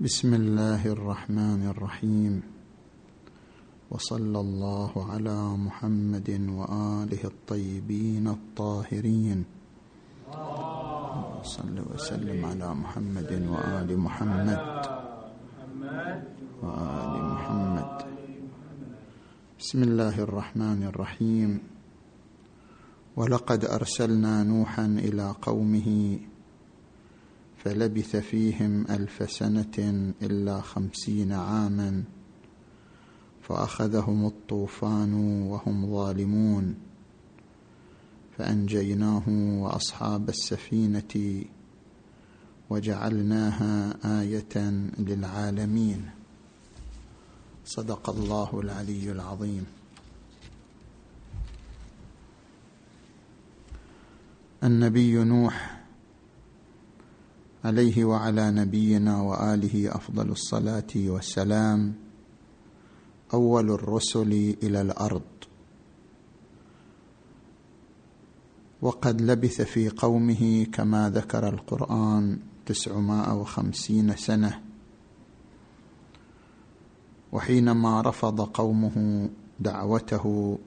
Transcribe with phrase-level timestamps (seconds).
[0.00, 2.42] بسم الله الرحمن الرحيم.
[3.90, 9.44] وصلى الله على محمد وآله الطيبين الطاهرين.
[11.46, 14.62] صل وسلم على محمد وآل محمد.
[16.62, 17.90] وآل محمد.
[19.60, 21.58] بسم الله الرحمن الرحيم.
[23.16, 26.18] ولقد أرسلنا نوحا إلى قومه
[27.64, 32.04] فلبث فيهم ألف سنة إلا خمسين عاما
[33.42, 35.14] فأخذهم الطوفان
[35.44, 36.74] وهم ظالمون
[38.38, 39.22] فأنجيناه
[39.62, 41.44] وأصحاب السفينة
[42.70, 44.56] وجعلناها آية
[44.98, 46.10] للعالمين.
[47.64, 49.66] صدق الله العلي العظيم.
[54.64, 55.83] النبي نوح
[57.64, 61.94] عليه وعلى نبينا وآله أفضل الصلاة والسلام.
[63.34, 65.22] أول الرسل إلى الأرض.
[68.82, 74.60] وقد لبث في قومه كما ذكر القرآن تسعمائة وخمسين سنة.
[77.32, 79.28] وحينما رفض قومه
[79.60, 80.58] دعوته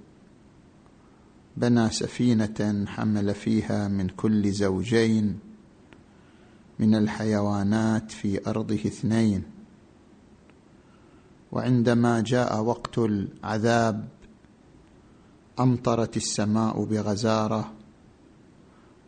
[1.57, 5.47] بنى سفينة حمل فيها من كل زوجين.
[6.80, 9.44] من الحيوانات في أرضه اثنين.
[11.52, 14.08] وعندما جاء وقت العذاب
[15.59, 17.73] أمطرت السماء بغزارة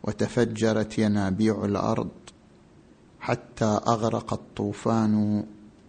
[0.04, 2.10] وتفجرت ينابيع الأرض
[3.20, 5.46] حتى أغرق الطوفان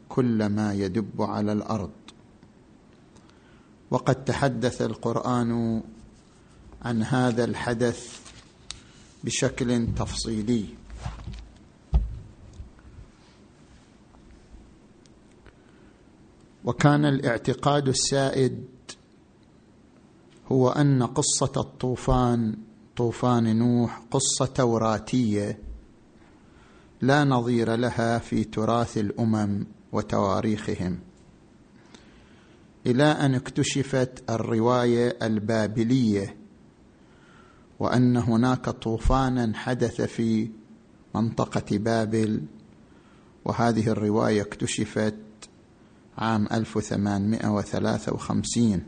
[0.09, 1.91] كل ما يدب على الأرض.
[3.91, 5.83] وقد تحدث القرآن
[6.83, 8.21] عن هذا الحدث
[9.25, 10.65] بشكل تفصيلي.
[16.71, 18.65] وكان الاعتقاد السائد
[20.53, 22.57] هو أن قصة الطوفان
[22.97, 25.59] طوفان نوح قصة توراتية
[27.01, 30.99] لا نظير لها في تراث الأمم وتواريخهم.
[32.87, 36.37] إلى أن اكتشفت الرواية البابلية
[37.81, 40.51] وأن هناك طوفانا حدث في
[41.15, 42.43] منطقة بابل
[43.45, 45.15] وهذه الرواية اكتشفت
[46.21, 48.83] عام 1853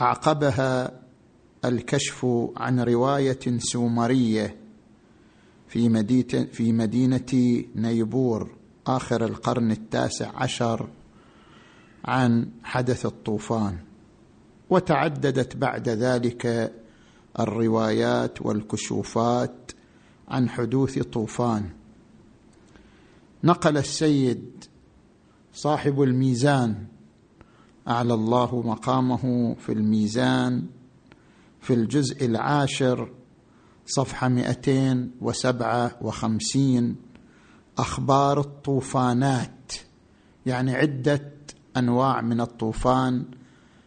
[0.00, 1.00] أعقبها
[1.64, 4.56] الكشف عن رواية سومرية
[5.68, 5.88] في
[6.52, 8.50] في مدينة نيبور
[8.86, 10.88] آخر القرن التاسع عشر
[12.04, 13.78] عن حدث الطوفان.
[14.70, 16.72] وتعددت بعد ذلك
[17.40, 19.72] الروايات والكشوفات
[20.28, 21.70] عن حدوث طوفان.
[23.44, 24.64] نقل السيد
[25.52, 26.86] صاحب الميزان.
[27.88, 30.66] أعلى الله مقامه في الميزان
[31.60, 33.10] في الجزء العاشر
[33.86, 36.96] صفحة مئتين وسبعة وخمسين.
[37.78, 39.72] أخبار الطوفانات
[40.46, 41.32] يعني عدة
[41.76, 43.24] أنواع من الطوفان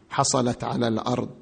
[0.09, 1.35] حصلت على الأرض.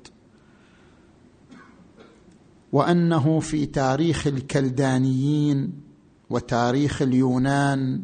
[2.71, 5.81] وأنه في تاريخ الكلدانيين
[6.29, 8.03] وتاريخ اليونان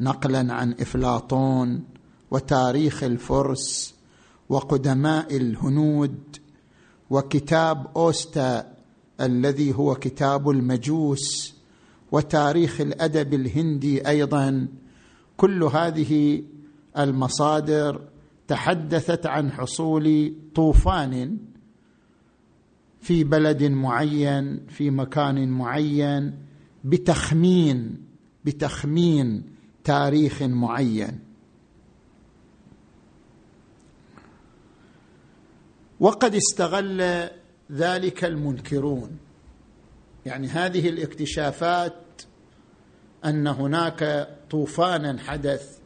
[0.00, 1.84] نقلا عن إفلاطون
[2.30, 3.94] وتاريخ الفرس
[4.48, 6.36] وقدماء الهنود
[7.10, 8.72] وكتاب أوستا
[9.20, 11.54] الذي هو كتاب المجوس
[12.12, 14.68] وتاريخ الأدب الهندي أيضا.
[15.36, 16.42] كل هذه
[16.98, 18.00] المصادر
[18.48, 21.38] تحدثت عن حصول طوفان
[23.00, 26.34] في بلد معين في مكان معين
[26.84, 27.96] بتخمين
[28.44, 29.42] بتخمين
[29.84, 31.20] تاريخ معين.
[36.00, 37.28] وقد استغل
[37.72, 39.18] ذلك المنكرون.
[40.26, 42.22] يعني هذه الاكتشافات
[43.24, 45.78] أن هناك طوفانا حدث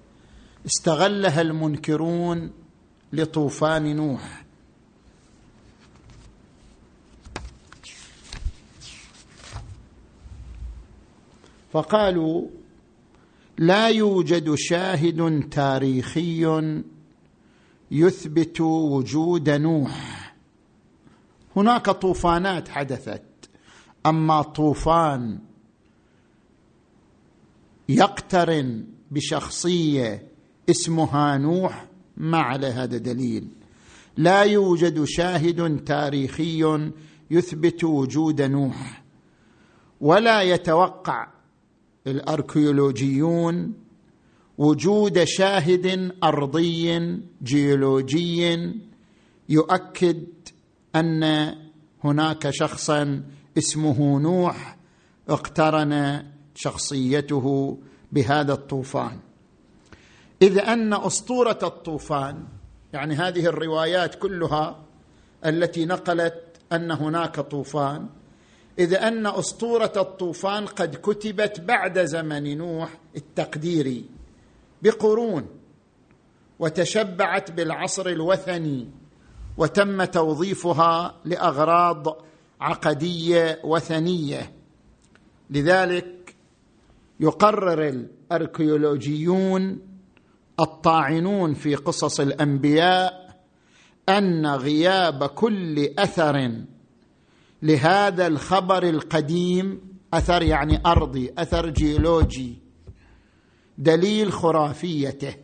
[0.66, 2.52] استغلها المنكرون
[3.12, 4.44] لطوفان نوح.
[11.72, 12.48] فقالوا
[13.62, 16.46] لا يوجد شاهد تاريخي
[17.90, 20.34] يثبت وجود نوح.
[21.56, 23.22] هناك طوفانات حدثت
[24.06, 25.38] أما طوفان
[27.88, 30.28] يقترن بشخصية
[30.70, 31.86] اسمها نوح
[32.16, 33.48] ما على هذا دليل.
[34.16, 36.90] لا يوجد شاهد تاريخي
[37.30, 39.02] يثبت وجود نوح
[40.00, 41.41] ولا يتوقع
[42.06, 43.75] الأركيولوجيون
[44.58, 48.72] وجود شاهد أرضي جيولوجي
[49.49, 50.25] يؤكد
[50.96, 51.54] أن
[52.04, 53.22] هناك شخصا
[53.58, 54.76] اسمه نوح
[55.28, 57.78] اقترن شخصيته
[58.12, 59.19] بهذا الطوفان.
[60.43, 62.44] إذ أن أسطورة الطوفان
[62.93, 64.82] يعني هذه الروايات كلها
[65.46, 68.08] التي نقلت أن هناك طوفان
[68.82, 74.05] إذ أن أسطورة الطوفان قد كتبت بعد زمن نوح التقديري
[74.82, 75.46] بقرون
[76.58, 78.90] وتشبعت بالعصر الوثني
[79.56, 82.23] وتم توظيفها لأغراض
[82.61, 84.52] عقدية وثنية.
[85.50, 86.34] لذلك
[87.20, 89.81] يقرر الأركيولوجيون
[90.61, 93.38] الطاعنون في قصص الأنبياء
[94.08, 96.64] أن غياب كل أثر
[97.62, 99.80] لهذا الخبر القديم
[100.14, 102.58] أثر يعني أرضي أثر جيولوجي
[103.78, 105.34] دليل خرافيته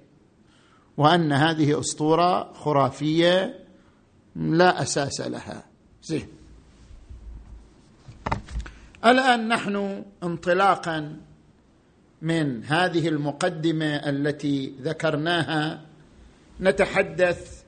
[0.97, 3.65] وأن هذه أسطورة خرافية
[4.37, 5.65] لا أساس لها.
[6.03, 6.29] زين.
[9.05, 11.17] الآن نحن انطلاقا
[12.23, 15.85] من هذه المقدمة التي ذكرناها
[16.61, 17.63] نتحدث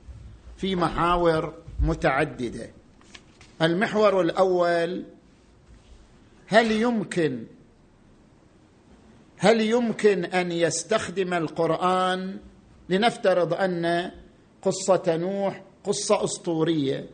[0.56, 2.79] في محاور متعددة.
[3.62, 5.04] المحور الأول
[6.46, 7.46] هل يمكن
[9.38, 12.38] هل يمكن أن يستخدم القرآن
[12.88, 14.10] لنفترض أن
[14.62, 17.06] قصة نوح قصة أسطورية؟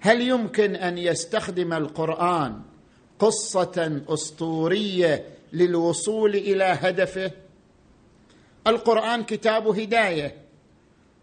[0.00, 2.60] هل يمكن أن يستخدم القرآن
[3.18, 7.30] قصة أسطورية للوصول إلى هدفه؟
[8.66, 10.45] القرآن كتاب هداية.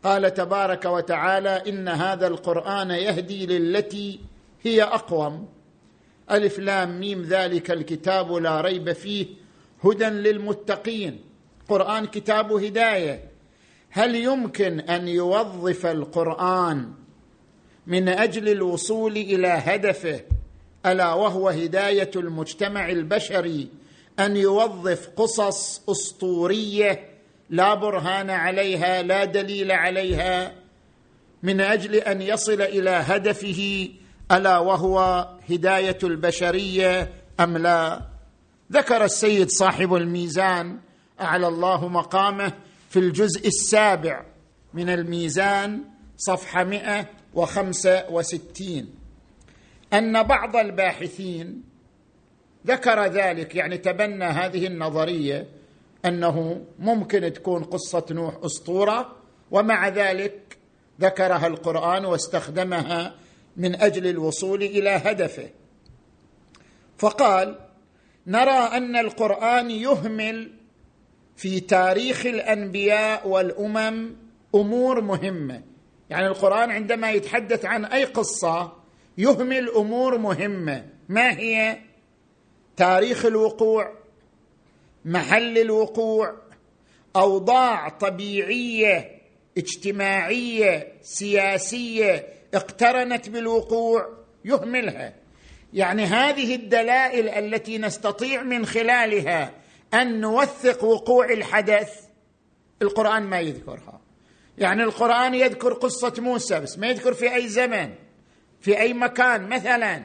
[0.03, 4.19] قال تبارك وتعالى إن هذا القرآن يهدي للتي
[4.63, 5.47] هي أقوم.
[6.31, 9.27] ألف لام ميم ذلك الكتاب لا ريب فيه
[9.83, 11.19] هدى للمتقين.
[11.69, 13.31] قرآن كتاب هداية.
[13.89, 16.93] هل يمكن أن يوظف القرآن
[17.87, 20.21] من أجل الوصول إلى هدفه؟
[20.85, 23.67] ألا وهو هداية المجتمع البشري
[24.19, 27.12] أن يوظف قصص أسطورية
[27.53, 30.53] لا برهان عليها لا دليل عليها
[31.43, 33.89] من أجل أن يصل إلى هدفه
[34.31, 37.09] ألا وهو هداية البشرية
[37.39, 38.01] أم لا؟
[38.71, 40.79] ذكر السيد صاحب الميزان
[41.21, 42.53] أعلى الله مقامه
[42.89, 44.25] في الجزء السابع
[44.73, 45.83] من الميزان
[46.17, 48.89] صفحة 165
[49.93, 51.63] أن بعض الباحثين
[52.67, 55.62] ذكر ذلك يعني تبنى هذه النظرية
[56.05, 59.15] أنه ممكن تكون قصة نوح أسطورة
[59.51, 60.57] ومع ذلك
[61.01, 63.15] ذكرها القرآن واستخدمها
[63.57, 65.49] من أجل الوصول إلى هدفه.
[66.97, 67.59] فقال
[68.27, 70.51] نرى أن القرآن يهمل
[71.35, 74.15] في تاريخ الأنبياء والأمم
[74.55, 75.63] أمور مهمة.
[76.09, 78.73] يعني القرآن عندما يتحدث عن أي قصة
[79.17, 80.85] يهمل أمور مهمة.
[81.09, 81.77] ما هي؟
[82.77, 84.02] تاريخ الوقوع
[85.05, 86.35] محل الوقوع
[87.15, 89.21] أوضاع طبيعية
[89.57, 95.13] اجتماعية سياسية اقترنت بالوقوع يهملها.
[95.73, 99.53] يعني هذه الدلائل التي نستطيع من خلالها
[99.93, 101.99] أن نوثق وقوع الحدث.
[102.81, 104.01] القرآن ما يذكرها.
[104.57, 107.89] يعني القرآن يذكر قصة موسى بس ما يذكر في أي زمن
[108.61, 109.49] في أي مكان.
[109.49, 110.03] مثلا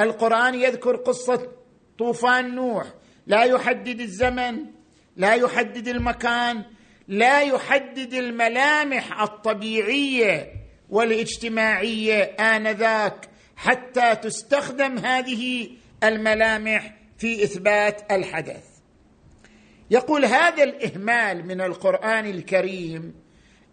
[0.00, 1.48] القرآن يذكر قصة
[1.98, 2.86] طوفان نوح
[3.30, 4.66] لا يحدد الزمن
[5.16, 6.64] لا يحدد المكان
[7.08, 10.52] لا يحدد الملامح الطبيعية
[10.90, 15.70] والاجتماعية آنذاك حتى تستخدم هذه
[16.04, 18.64] الملامح في إثبات الحدث.
[19.90, 23.14] يقول هذا الإهمال من القرآن الكريم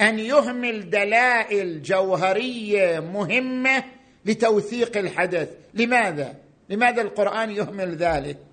[0.02, 3.84] أن يهمل دلائل جوهرية مهمة
[4.26, 5.50] لتوثيق الحدث.
[5.74, 6.36] لماذا؟
[6.70, 8.47] لماذا القرآن يهمل ذلك؟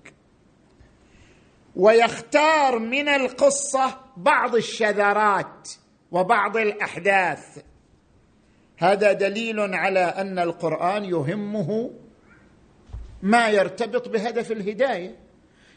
[1.75, 5.69] ويختار من القصة بعض الشذرات
[6.11, 7.59] وبعض الأحداث.
[8.77, 11.91] هذا دليل على أن القرآن يهمه
[13.21, 15.15] ما يرتبط بهدف الهداية.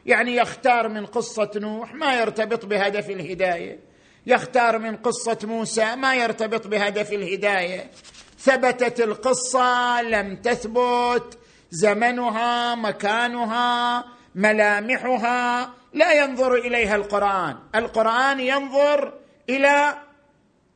[0.06, 3.78] يعني يختار من قصة نوح ما يرتبط بهدف الهداية.
[4.26, 7.90] يختار من قصة موسى ما يرتبط بهدف الهداية.
[8.38, 11.38] ثبتت القصة لم تثبت
[11.70, 14.04] زمنها مكانها
[14.38, 17.56] ملامحها لا ينظر إليها القرآن.
[17.74, 19.12] القرآن ينظر
[19.48, 19.94] إلى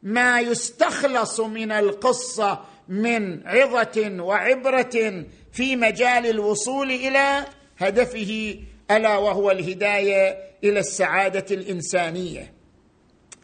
[0.03, 7.45] ما يستخلص من القصة من عظة وعبرة في مجال الوصول إلى
[7.79, 8.59] هدفه
[8.91, 12.53] ألا وهو الهداية إلى السعادة الإنسانية.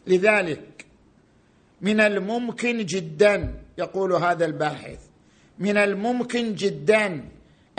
[0.07, 0.85] لذلك
[1.81, 4.99] من الممكن جدا يقول هذا الباحث
[5.59, 7.25] من الممكن جدا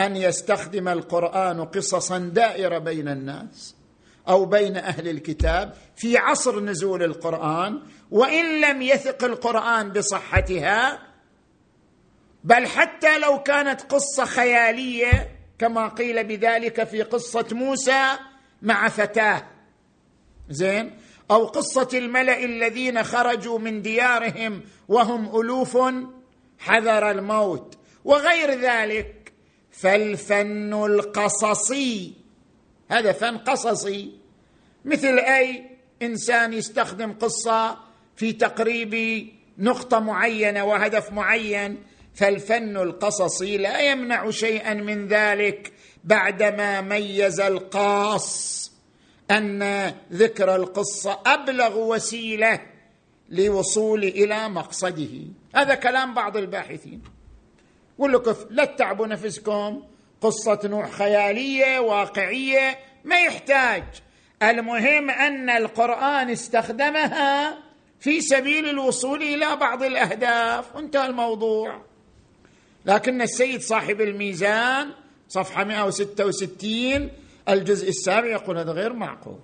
[0.00, 3.76] أن يستخدم القرآن قصصا دائرة بين الناس
[4.28, 10.98] أو بين أهل الكتاب في عصر نزول القرآن وإن لم يثق القرآن بصحتها
[12.44, 18.18] بل حتى لو كانت قصة خيالية كما قيل بذلك في قصة موسى
[18.62, 19.46] مع فتاة.
[20.50, 20.98] زين؟
[21.30, 25.78] أو قصة الملأ الذين خرجوا من ديارهم وهم ألوف
[26.58, 29.19] حذر الموت وغير ذلك.
[29.70, 32.14] فالفن القصصي.
[32.90, 34.12] هذا فن قصصي.
[34.84, 35.70] مثل أي
[36.02, 37.78] إنسان يستخدم قصة
[38.16, 39.26] في تقريب
[39.58, 41.82] نقطة معينة وهدف معين
[42.14, 45.72] فالفن القصصي لا يمنع شيئا من ذلك
[46.04, 48.60] بعدما ميز القاص
[49.30, 52.60] أن ذكر القصة أبلغ وسيلة
[53.28, 55.20] لوصول إلى مقصده.
[55.54, 57.02] هذا كلام بعض الباحثين.
[58.00, 59.82] يقول لك لا تتعبوا نفسكم.
[60.20, 63.84] قصة نوح خيالية واقعية ما يحتاج.
[64.42, 67.58] المهم أن القرآن استخدمها
[68.00, 70.76] في سبيل الوصول إلى بعض الأهداف.
[70.76, 71.82] وانتهى الموضوع.
[72.86, 74.90] لكن السيد صاحب الميزان
[75.28, 77.10] صفحة 166
[77.48, 79.40] الجزء السابع يقول هذا غير معقول.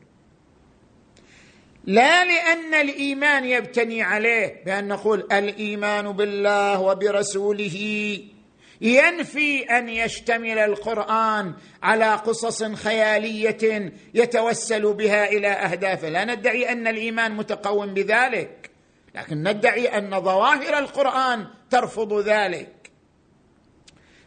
[1.84, 8.35] لا لأن الإيمان يبتني عليه بأن نقول الإيمان بالله وبرسوله.
[8.80, 17.32] ينفي أن يشتمل القرآن على قصص خيالية يتوسل بها إلى اهدافه لا ندعي أن الإيمان
[17.32, 18.70] متقوم بذلك
[19.16, 22.72] لكن ندعي أن ظواهر القرآن ترفض ذلك.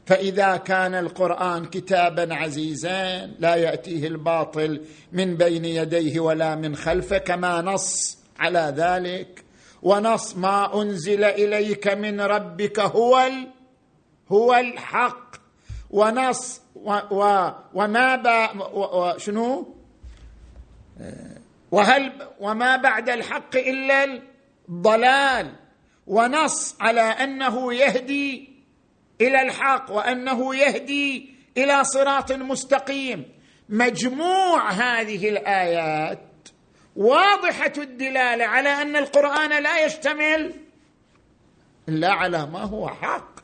[0.05, 7.61] فإذا كان القرآن كتابا عزيزا لا يأتيه الباطل من بين يديه ولا من خلفه كما
[7.61, 9.43] نص على ذلك.
[9.81, 13.29] ونص ما أنزل إليك من ربك هو
[14.31, 15.35] هو الحق.
[15.91, 19.75] ونص و و وما با شنو؟
[21.71, 24.03] وهل وما بعد الحق إلا
[24.69, 25.55] الضلال.
[26.07, 28.49] ونص على أنه يهدي
[29.21, 33.25] إلى الحق وأنه يهدي إلى صراط مستقيم.
[33.69, 36.19] مجموع هذه الآيات
[36.95, 40.53] واضحة الدلالة على أن القرآن لا يشتمل
[41.89, 43.38] إلا على ما هو حق.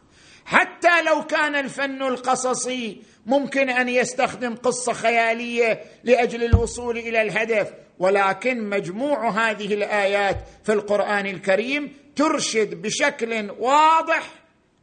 [0.45, 8.69] حتى لو كان الفن القصصي ممكن أن يستخدم قصة خيالية لأجل الوصول إلى الهدف ولكن
[8.69, 14.29] مجموع هذه الآيات في القرآن الكريم ترشد بشكل واضح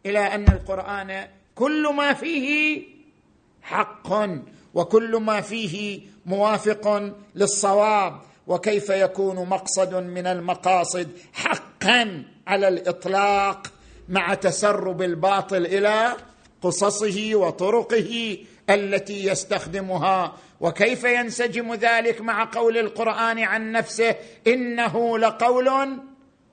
[0.07, 2.83] إلى أن القرآن كل ما فيه
[3.63, 4.09] حق
[4.75, 13.67] وكل ما فيه موافق للصواب وكيف يكون مقصد من المقاصد حقا على الإطلاق
[14.09, 16.17] مع تسرب الباطل إلى
[16.63, 18.39] قصصه وطرقه
[18.71, 20.37] التي يستخدمها.
[20.61, 24.17] وكيف ينسجم ذلك مع قول القرآن عن نفسه؟
[24.47, 25.99] إنه لقول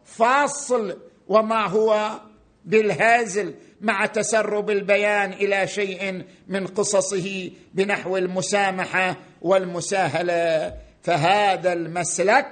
[0.06, 2.20] فاصل وما هو
[2.66, 10.74] بالهازل مع تسرب البيان إلى شيء من قصصه بنحو المسامحة والمساهلة.
[11.04, 12.48] فهذا المسلك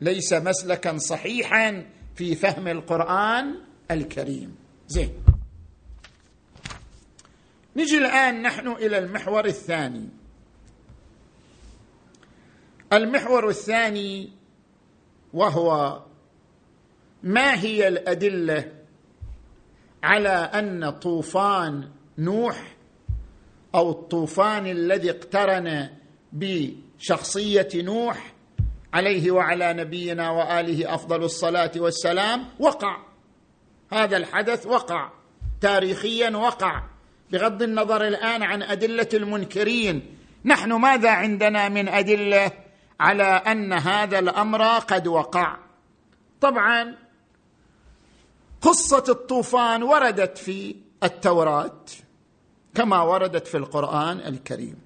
[0.00, 1.84] ليس مسلكا صحيحا.
[2.14, 3.54] في فهم القرآن
[3.90, 4.56] الكريم.
[4.88, 5.12] زين.
[7.76, 10.08] نجي الآن نحن إلى المحور الثاني.
[12.92, 14.32] المحور الثاني
[15.32, 16.02] وهو
[17.22, 18.72] ما هي الأدلة
[20.02, 22.76] على أن طوفان نوح
[23.74, 25.88] أو الطوفان الذي اقترن
[26.32, 28.33] بشخصية نوح
[28.94, 32.44] عليه وعلى نبينا وآله أفضل الصلاة والسلام.
[32.58, 32.96] وقع.
[33.92, 35.10] هذا الحدث وقع.
[35.60, 36.82] تاريخيا وقع.
[37.30, 40.16] بغض النظر الآن عن أدلة المنكرين.
[40.44, 42.50] نحن ماذا عندنا من أدلة
[43.00, 45.56] على أن هذا الأمر قد وقع؟
[46.40, 46.96] طبعا
[48.62, 51.84] قصة الطوفان وردت في التوراة
[52.74, 54.76] كما وردت في القرآن الكريم.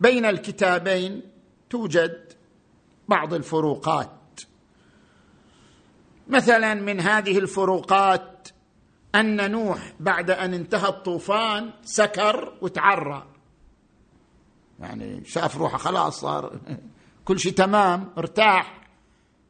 [0.00, 1.22] بين الكتابين
[1.70, 2.35] توجد
[3.08, 4.40] بعض الفروقات.
[6.28, 8.48] مثلا من هذه الفروقات
[9.14, 13.26] أن نوح بعد أن انتهى الطوفان سكر وتعرى.
[14.80, 16.60] يعني شاف روحه خلاص صار
[17.24, 18.80] كل شيء تمام ارتاح.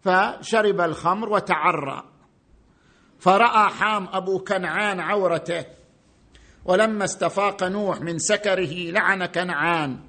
[0.02, 2.02] فشرب الخمر وتعرى.
[3.18, 5.64] فرأى حام أبو كنعان عورته.
[6.64, 10.00] ولما استفاق نوح من سكره لعن كنعان.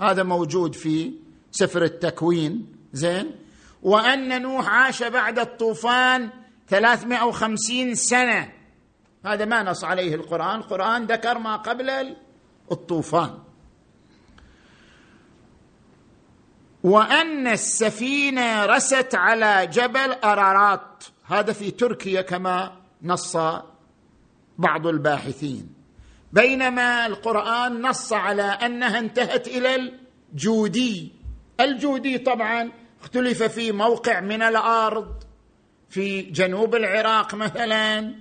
[0.00, 1.12] هذا موجود في
[1.50, 2.75] سفر التكوين.
[2.96, 3.36] زين؟
[3.82, 6.30] وأن نوح عاش بعد الطوفان
[6.68, 8.52] 350 سنة.
[9.24, 10.58] هذا ما نص عليه القرآن.
[10.58, 12.16] القرآن ذكر ما قبل
[12.72, 13.38] الطوفان.
[16.82, 21.04] وأن السفينة رست على جبل أرارات.
[21.24, 23.36] هذا في تركيا كما نص
[24.58, 25.74] بعض الباحثين.
[26.32, 29.92] بينما القرآن نص على أنها انتهت إلى
[30.32, 31.12] الجودي.
[31.60, 35.22] الجودي طبعا اختلف في موقع من الأرض
[35.90, 38.14] في جنوب العراق مثلا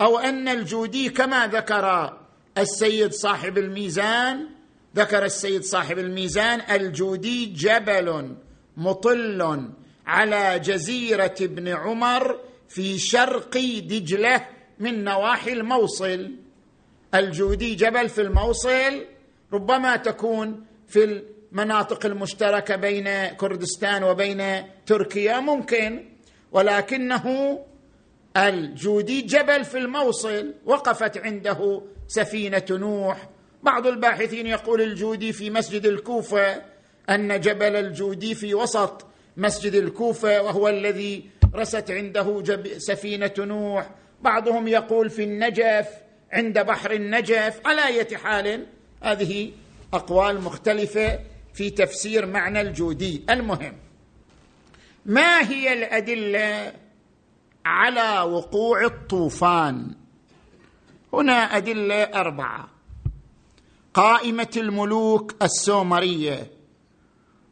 [0.00, 2.16] أو أن الجودي كما ذكر
[2.58, 4.46] السيد صاحب الميزان
[4.96, 8.36] ذكر السيد صاحب الميزان الجودي جبل
[8.76, 9.70] مطل
[10.06, 14.46] على جزيرة ابن عمر في شرق دجلة
[14.78, 16.30] من نواحي الموصل.
[17.14, 19.04] الجودي جبل في الموصل
[19.52, 21.22] ربما تكون في
[21.56, 26.04] المناطق المشتركة بين كردستان وبين تركيا ممكن
[26.52, 27.58] ولكنه
[28.36, 33.28] الجودي جبل في الموصل وقفت عنده سفينة نوح.
[33.62, 36.62] بعض الباحثين يقول الجودي في مسجد الكوفة
[37.10, 42.42] أن جبل الجودي في وسط مسجد الكوفة وهو الذي رست عنده
[42.78, 43.90] سفينة نوح.
[44.22, 45.88] بعضهم يقول في النجف
[46.32, 47.60] عند بحر النجف.
[47.64, 48.66] على اية حال
[49.02, 49.50] هذه
[49.94, 51.35] أقوال مختلفة.
[51.56, 53.24] في تفسير معنى الجودي.
[53.30, 53.76] المهم
[55.06, 56.72] ما هي الأدلة
[57.64, 59.94] على وقوع الطوفان؟
[61.12, 62.68] هنا أدلة أربعة.
[63.94, 66.50] قائمة الملوك السومرية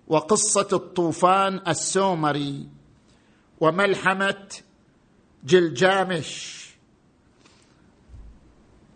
[0.09, 2.69] وقصة الطوفان السومري
[3.61, 4.49] وملحمة
[5.45, 6.64] جلجامش.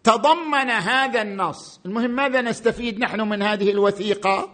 [0.04, 1.80] تضمن هذا النص.
[1.86, 4.54] المهم ماذا نستفيد نحن من هذه الوثيقة؟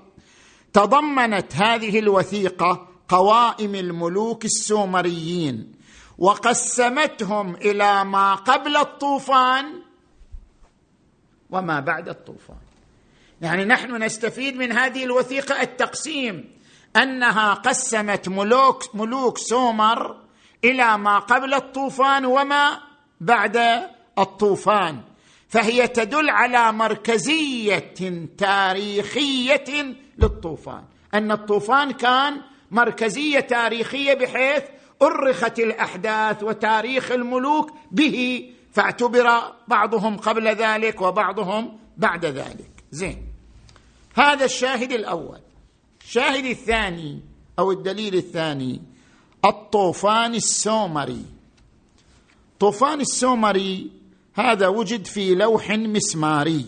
[0.73, 5.75] تضمنت هذه الوثيقة قوائم الملوك السومريين
[6.17, 9.65] وقسمتهم إلى ما قبل الطوفان
[11.49, 12.58] وما بعد الطوفان.
[13.41, 16.51] يعني نحن نستفيد من هذه الوثيقة التقسيم
[16.95, 20.15] أنها قسمت ملوك ملوك سومر
[20.63, 22.79] إلى ما قبل الطوفان وما
[23.21, 23.58] بعد
[24.19, 25.01] الطوفان.
[25.47, 27.93] فهي تدل على مركزية
[28.38, 30.84] تاريخية للطوفان.
[31.13, 34.63] أن الطوفان كان مركزية تاريخية بحيث
[35.01, 42.71] أرخت الأحداث وتاريخ الملوك به فاعتبر بعضهم قبل ذلك وبعضهم بعد ذلك.
[42.91, 43.27] زين.
[44.15, 45.39] هذا الشاهد الأول.
[46.01, 47.21] الشاهد الثاني
[47.60, 48.81] أو الدليل الثاني
[49.45, 51.25] الطوفان السومري.
[52.60, 53.91] طوفان السومري
[54.35, 56.65] هذا وجد في لوح مسماري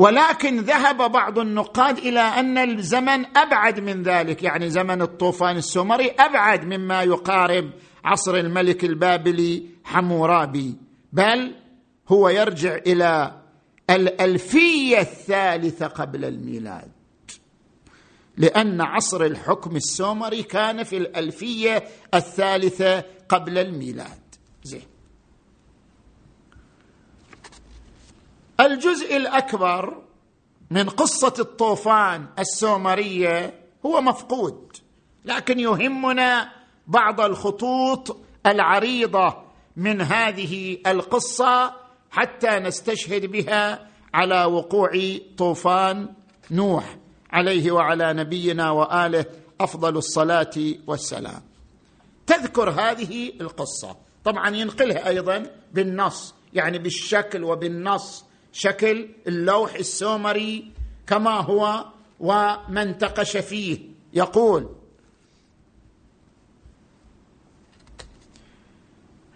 [0.00, 6.64] ولكن ذهب بعض النقاد إلى أن الزمن أبعد من ذلك يعني زمن الطوفان السومري أبعد
[6.64, 7.70] مما يقارب
[8.04, 10.76] عصر الملك البابلي حمورابي
[11.12, 11.54] بل
[12.08, 13.40] هو يرجع إلى
[13.90, 16.90] الألفية الثالثة قبل الميلاد.
[18.36, 21.84] لأن عصر الحكم السومري كان في الألفية
[22.14, 24.34] الثالثة قبل الميلاد.
[24.62, 24.82] زين.
[28.60, 30.02] الجزء الأكبر
[30.70, 34.76] من قصة الطوفان السومرية هو مفقود
[35.24, 36.52] لكن يهمنا
[36.86, 39.36] بعض الخطوط العريضة
[39.76, 41.74] من هذه القصة
[42.10, 44.90] حتى نستشهد بها على وقوع
[45.38, 46.08] طوفان
[46.50, 46.96] نوح
[47.30, 49.24] عليه وعلى نبينا وآله
[49.60, 50.50] أفضل الصلاة
[50.86, 51.42] والسلام.
[52.26, 53.96] تذكر هذه القصة.
[54.24, 60.72] طبعا ينقلها أيضا بالنص يعني بالشكل وبالنص شكل اللوح السومري
[61.06, 61.86] كما هو
[62.20, 63.78] وما انتقش فيه.
[64.14, 64.68] يقول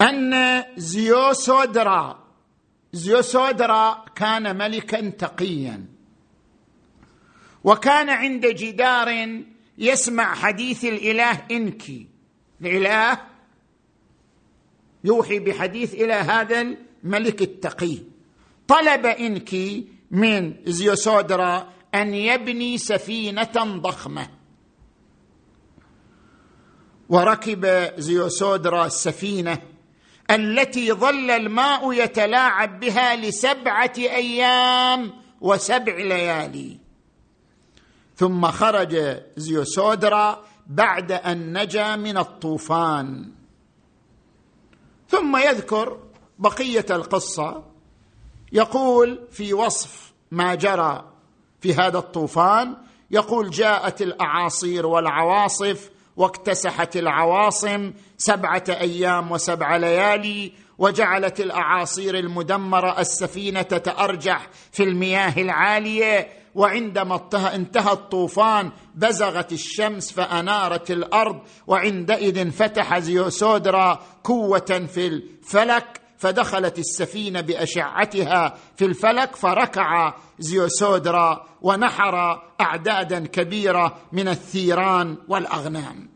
[0.01, 2.25] أن زيوسودرا
[2.93, 5.85] زيوسودرا كان ملكا تقيا
[7.63, 9.41] وكان عند جدار
[9.77, 12.07] يسمع حديث الإله إنكي.
[12.61, 13.21] الإله
[15.03, 16.61] يوحي بحديث إلى هذا
[17.03, 17.97] الملك التقي.
[18.67, 24.29] طلب انكي من زيوسودرا أن يبني سفينة ضخمة.
[27.09, 29.61] وركب زيوسودرا السفينة
[30.31, 36.77] التي ظل الماء يتلاعب بها لسبعة أيام وسبع ليالي.
[38.15, 43.31] ثم خرج زيوسودرا بعد أن نجا من الطوفان.
[45.09, 45.99] ثم يذكر
[46.39, 47.74] بقية القصة.
[48.55, 51.05] يقول في وصف ما جرى
[51.61, 52.75] في هذا الطوفان
[53.11, 64.47] يقول جاءت الأعاصير والعواصف واكتسحت العواصم سبعة أيام وسبع ليالي وجعلت الأعاصير المدمرة السفينة تتأرجح
[64.71, 75.07] في المياه العالية وعندما انتهى الطوفان بزغت الشمس فأنارت الأرض وعندئذ فتح زيوسودرا قوة في
[75.07, 86.09] الفلك فدخلت السفينة بأشعتها في الفلك فركع زيوسودرا ونحر أعدادا كبيرة من الثيران والأغنام.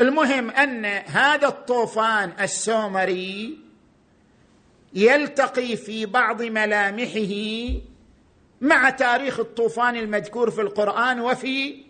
[0.00, 3.58] المهم أن هذا الطوفان السومري
[4.94, 7.34] يلتقي في بعض ملامحه
[8.60, 11.84] مع تاريخ الطوفان المذكور في القرآن وفي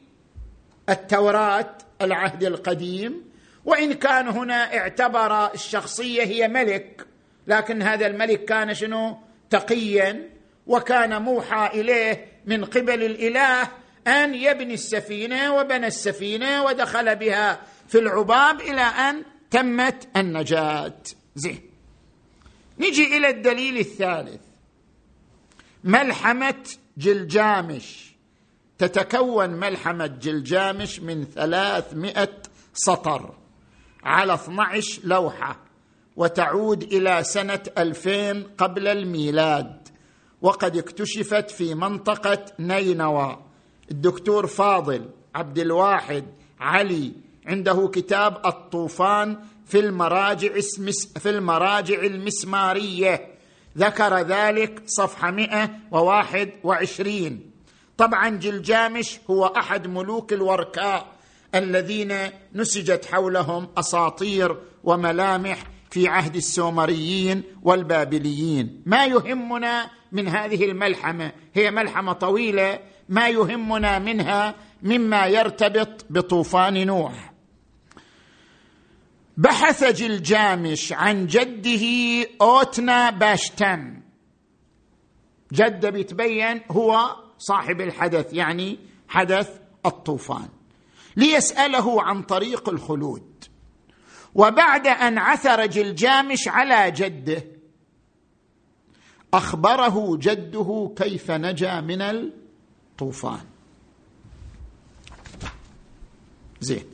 [0.89, 3.34] التوراة العهد القديم.
[3.65, 7.07] وإن كان هنا اعتبر الشخصية هي ملك
[7.47, 9.19] لكن هذا الملك كان شنو؟
[9.51, 10.31] تقيا
[10.67, 13.69] وكان موحى إليه من قبل الإله
[14.07, 21.03] أن يبني السفينة وبنى السفينة ودخل بها في العباب إلى أن تمت النجاة.
[21.35, 21.61] زين.
[22.79, 24.41] نجي إلى الدليل الثالث.
[25.85, 26.65] ملحمة
[26.97, 28.15] جلجامش.
[28.79, 32.43] تتكون ملحمة جلجامش من ثلاثمائة
[32.75, 33.35] سطر.
[34.05, 35.57] على 12 لوحة
[36.17, 39.89] وتعود إلى سنة 2000 قبل الميلاد.
[40.43, 43.39] وقد اكتشفت في منطقة نينوى.
[43.91, 46.25] الدكتور فاضل عبد الواحد
[46.61, 47.13] علي
[47.47, 49.37] عنده كتاب الطوفان
[49.67, 50.61] في المراجع
[51.19, 53.29] في المراجع المسمارية.
[53.79, 57.41] ذكر ذلك صفحة 121
[57.99, 61.14] طبعا جلجامش هو أحد ملوك الوركاء.
[61.55, 62.15] الذين
[62.55, 68.83] نسجت حولهم أساطير وملامح في عهد السومريين والبابليين.
[68.87, 71.33] ما يهمنا من هذه الملحمة.
[71.55, 72.79] هي ملحمة طويلة.
[73.09, 77.33] ما يهمنا منها مما يرتبط بطوفان نوح.
[79.37, 81.87] بحث جلجامش عن جده
[82.41, 84.01] أوتنا باشتم
[85.53, 89.51] جده بيتبين هو صاحب الحدث يعني حدث
[89.87, 90.49] الطوفان.
[91.17, 93.45] ليسأله عن طريق الخلود.
[94.35, 97.45] وبعد أن عثر جلجامش على جده
[99.35, 103.45] أخبره جده كيف نجا من الطوفان.
[106.61, 106.85] زين.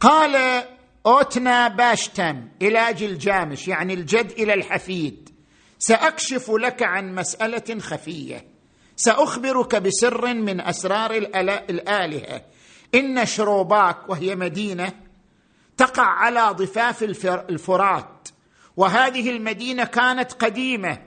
[0.00, 0.64] قال
[1.06, 5.30] أوتنا باشتم إلى جلجامش يعني الجد إلى الحفيد
[5.78, 8.55] سأكشف لك عن مسألة خفية.
[8.96, 11.10] سأخبرك بسر من أسرار
[11.70, 12.42] الآلهة.
[12.94, 14.92] إن شروباك وهي مدينة
[15.76, 17.02] تقع على ضفاف
[17.50, 18.28] الفرات
[18.76, 20.98] وهذه المدينة كانت قديمة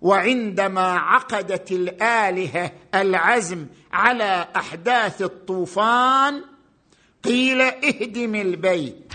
[0.00, 6.44] وعندما عقدت الآلهة العزم على أحداث الطوفان
[7.24, 9.12] قيل اهدم البيت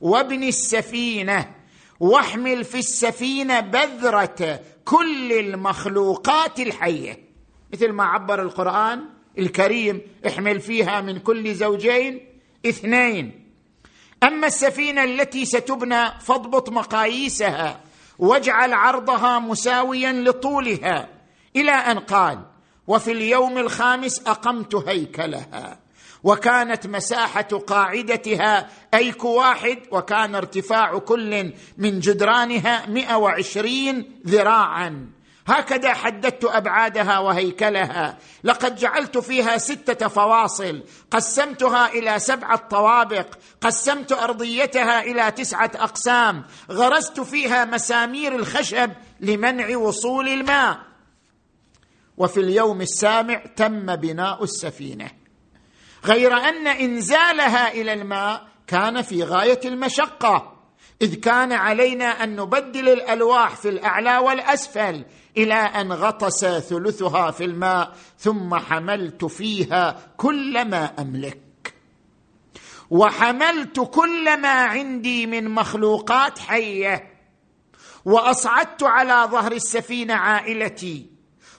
[0.00, 1.54] وابن السفينة
[2.00, 7.29] واحمل في السفينة بذرة كل المخلوقات الحية.
[7.72, 9.04] مثل ما عبر القرآن
[9.38, 12.20] الكريم احمل فيها من كل زوجين.
[12.66, 13.52] اثنين
[14.22, 17.80] أما السفينة التي ستبنى فاضبط مقاييسها
[18.18, 21.08] واجعل عرضها مساويا لطولها.
[21.56, 22.38] إلى أن قال
[22.86, 25.78] وفي اليوم الخامس أقمت هيكلها.
[26.22, 35.10] وكانت مساحة قاعدتها أيك واحد وكان ارتفاع كل من جدرانها 120 ذراعا.
[35.46, 38.18] هكذا حددت أبعادها وهيكلها.
[38.44, 40.82] لقد جعلت فيها ستة فواصل.
[41.10, 43.26] قسمتها إلى سبعة طوابق.
[43.60, 46.44] قسمت أرضيتها إلى تسعة أقسام.
[46.70, 50.78] غرست فيها مسامير الخشب لمنع وصول الماء.
[52.16, 55.10] وفي اليوم السابع تم بناء السفينة.
[56.04, 60.56] غير أن إنزالها إلى الماء كان في غاية المشقة.
[61.02, 65.04] إذ كان علينا أن نبدل الألواح في الأعلى والأسفل.
[65.36, 71.74] إلى أن غطس ثلثها في الماء ثم حملت فيها كل ما أملك.
[72.90, 77.14] وحملت كل ما عندي من مخلوقات حية.
[78.04, 81.06] وأصعدت على ظهر السفينة عائلتي.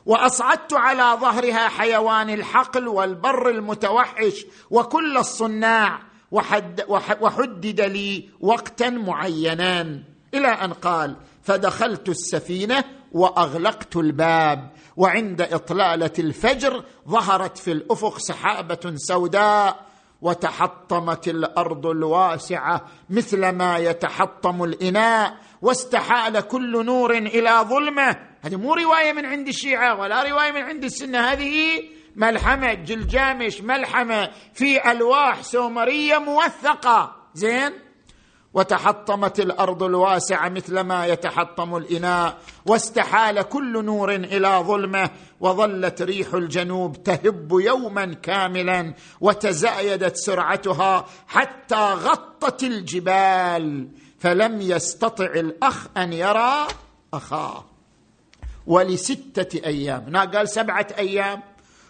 [0.06, 6.02] وأصعدت على ظهرها حيوان الحقل والبر المتوحش وكل الصناع.
[6.32, 6.86] وحد
[7.22, 10.04] وحدد لي وقتا معينا.
[10.34, 19.86] إلى أن قال فدخلت السفينة وأغلقت الباب وعند إطلالة الفجر ظهرت في الأفق سحابة سوداء
[20.22, 28.16] وتحطمت الأرض الواسعة مثل ما يتحطم الإناء واستحال كل نور إلى ظلمه.
[28.42, 31.84] هذه مو رواية من عند الشيعة ولا رواية من عند السنة هذه
[32.16, 37.16] ملحمة جلجامش ملحمة في ألواح سومرية موثقة.
[37.34, 37.72] زين؟
[38.54, 45.10] وتحطمت الأرض الواسعه مثل ما يتحطم الإناء واستحال كل نور إلى ظلمه
[45.40, 53.88] وظلت ريح الجنوب تهب يوما كاملا وتزايدت سرعتها حتى غطت الجبال
[54.20, 56.68] فلم يستطع الأخ أن يرى
[57.14, 57.66] أخاه.
[58.68, 61.42] ولستة أيام قال سبعة أيام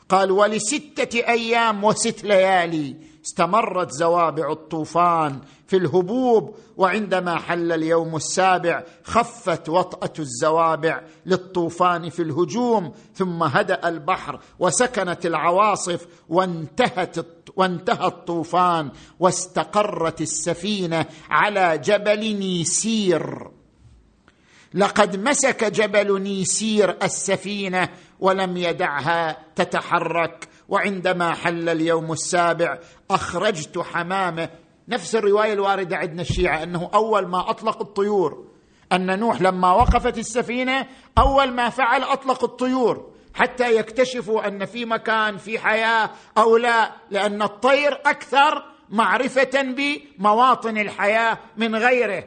[0.09, 9.69] قال ولستة أيام وست ليالي استمرت زوابع الطوفان في الهبوب وعندما حل اليوم السابع خفت
[9.69, 17.15] وطأة الزوابع للطوفان في الهجوم ثم هدأ البحر وسكنت العواصف وانتهت
[17.55, 23.51] وانتهى الطوفان واستقرت السفينة على جبل نيسير.
[24.73, 30.47] لقد مسك جبل نيسير السفينة ولم يدعها تتحرك.
[30.71, 32.79] وعندما حل اليوم السابع
[33.11, 34.49] أخرجت حمامة.
[34.87, 38.47] نفس الرواية الواردة عندنا الشيعة أنه أول ما أطلق الطيور
[38.91, 45.37] أن نوح لما وقفت السفينة أول ما فعل أطلق الطيور حتى يكتشفوا أن في مكان
[45.37, 52.23] في حياة أو لا لأن الطير أكثر معرفة بمواطن الحياة من غيره.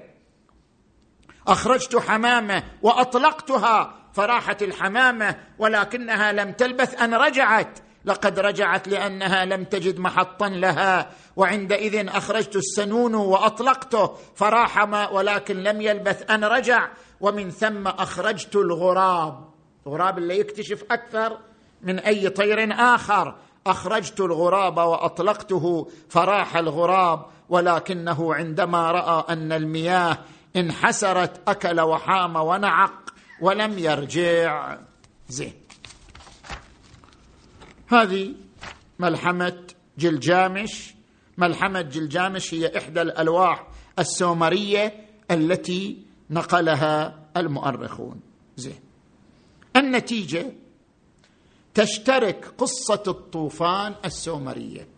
[1.48, 9.99] أخرجت حمامة وأطلقتها فراحت الحمامة ولكنها لم تلبث أن رجعت لقد رجعت لأنها لم تجد
[9.99, 16.88] محطا لها وعندئذ أخرجت السنون وأطلقته فراح ما ولكن لم يلبث أن رجع
[17.21, 19.45] ومن ثم أخرجت الغراب.
[19.87, 21.38] الغراب اللي يكتشف أكثر
[21.83, 23.35] من أي طير آخر.
[23.67, 30.19] أخرجت الغراب وأطلقته فراح الغراب ولكنه عندما رأى أن المياه
[30.57, 34.79] انحسرت أكل وحام ونعق ولم يرجع.
[35.29, 35.63] زين.
[37.87, 38.35] هذه
[38.99, 39.66] ملحمة
[39.99, 40.94] جلجامش.
[41.38, 43.66] ملحمة جلجامش هي إحدى الألواح
[43.99, 48.20] السومرية التي نقلها المؤرخون.
[48.57, 48.81] زين.
[49.77, 50.53] النتيجة
[51.75, 54.88] تشترك قصة الطوفان السومرية.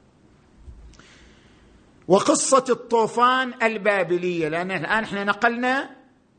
[2.09, 5.97] وقصة الطوفان البابلية لأن الآن إحنا نقلنا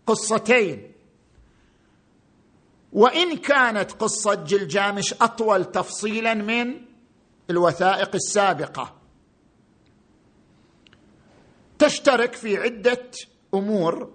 [0.08, 0.92] قصتين.
[2.98, 6.82] وإن كانت قصة جلجامش أطول تفصيلا من
[7.50, 8.96] الوثائق السابقة.
[11.80, 13.12] تشترك في عدة
[13.54, 14.12] أمور.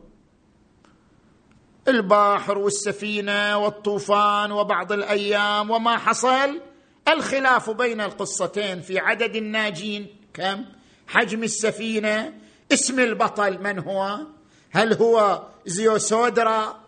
[1.88, 6.60] البحر والسفينة والطوفان وبعض الأيام وما حصل.
[7.08, 10.06] الخلاف بين القصتين في عدد الناجين.
[10.34, 10.64] كم؟
[11.06, 12.34] حجم السفينة.
[12.72, 14.18] اسم البطل من هو؟
[14.70, 16.81] هل هو زيوسودرا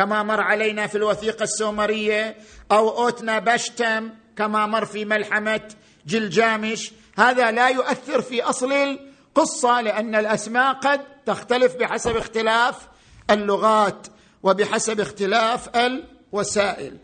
[0.00, 2.36] كما مر علينا في الوثيقة السومرية
[2.72, 5.74] أو أوتنا بشتم كما مر في ملحمة
[6.06, 6.92] جلجامش.
[7.18, 12.88] هذا لا يؤثر في أصل القصة لأن الأسماء قد تختلف بحسب اختلاف
[13.30, 14.06] اللغات
[14.42, 16.98] وبحسب اختلاف الوسائل.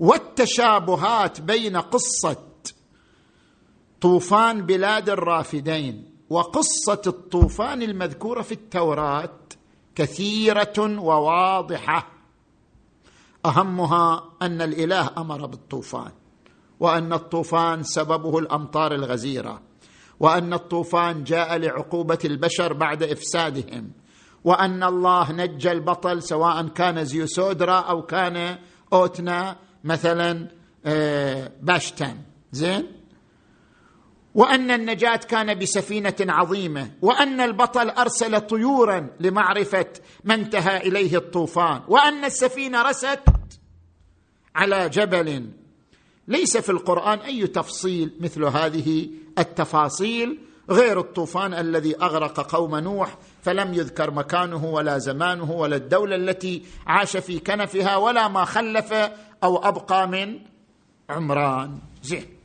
[0.00, 2.42] والتشابهات بين قصة
[4.00, 9.35] طوفان بلاد الرافدين وقصة الطوفان المذكورة في التوراة
[9.96, 12.06] كثيرة وواضحة.
[13.46, 16.10] أهمها أن الإله أمر بالطوفان
[16.80, 19.62] وأن الطوفان سببه الأمطار الغزيرة
[20.20, 23.90] وأن الطوفان جاء لعقوبة البشر بعد إفسادهم
[24.44, 28.58] وأن الله نجى البطل سواء كان زيوسودرا أو كان
[28.92, 30.48] أوتنا مثلا
[30.86, 32.16] آه، باشتان.
[32.52, 32.86] زين؟
[34.36, 39.86] وأن النجاة كان بسفينة عظيمة وأن البطل أرسل طيورا لمعرفة
[40.24, 43.20] ما انتهى إليه الطوفان وأن السفينة رست
[44.54, 45.50] على جبل.
[46.28, 50.38] ليس في القرآن أي تفصيل مثل هذه التفاصيل
[50.70, 57.16] غير الطوفان الذي أغرق قوم نوح فلم يذكر مكانه ولا زمانه ولا الدولة التي عاش
[57.16, 58.92] في كنفها ولا ما خلف
[59.44, 60.38] أو أبقى من
[61.10, 61.78] عمران.
[62.02, 62.35] زين.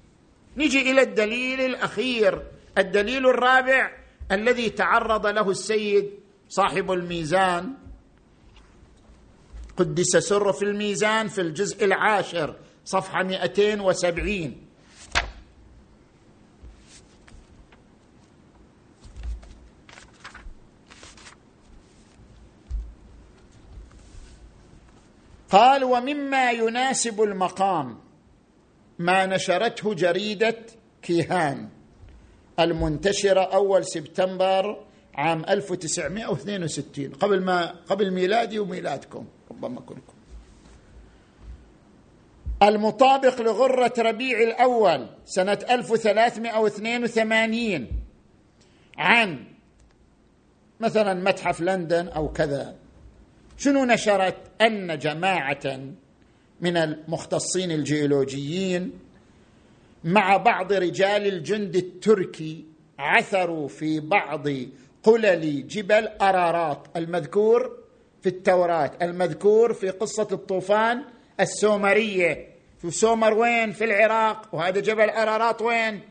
[0.58, 2.44] نجي إلى الدليل الأخير
[2.78, 3.92] الدليل الرابع
[4.32, 6.10] الذي تعرض له السيد
[6.50, 7.74] صاحب الميزان.
[9.78, 14.56] قدس سر في الميزان في الجزء العاشر صفحة 270
[25.50, 28.11] قال ومما يناسب المقام.
[29.02, 30.58] ما نشرته جريدة
[31.02, 31.70] كيهان
[32.60, 34.86] المنتشرة أول سبتمبر
[35.16, 40.14] عام 1962 قبل ما قبل ميلادي وميلادكم ربما كلكم
[42.64, 47.88] المطابق لغرة ربيع الأول سنة 1382
[48.98, 49.46] عن
[50.80, 52.76] مثلا متحف لندن أو كذا.
[53.58, 55.80] شنو نشرت أن جماعة
[56.62, 58.92] من المختصين الجيولوجيين
[60.04, 62.66] مع بعض رجال الجند التركي
[63.00, 64.48] عثروا في بعض
[65.04, 67.78] قلل جبل أرارات المذكور
[68.22, 71.04] في التوراة المذكور في قصة الطوفان
[71.40, 72.48] السومرية.
[72.82, 74.56] في سومر وين؟ في العراق.
[74.56, 76.02] وهذا جبل أرارات وين؟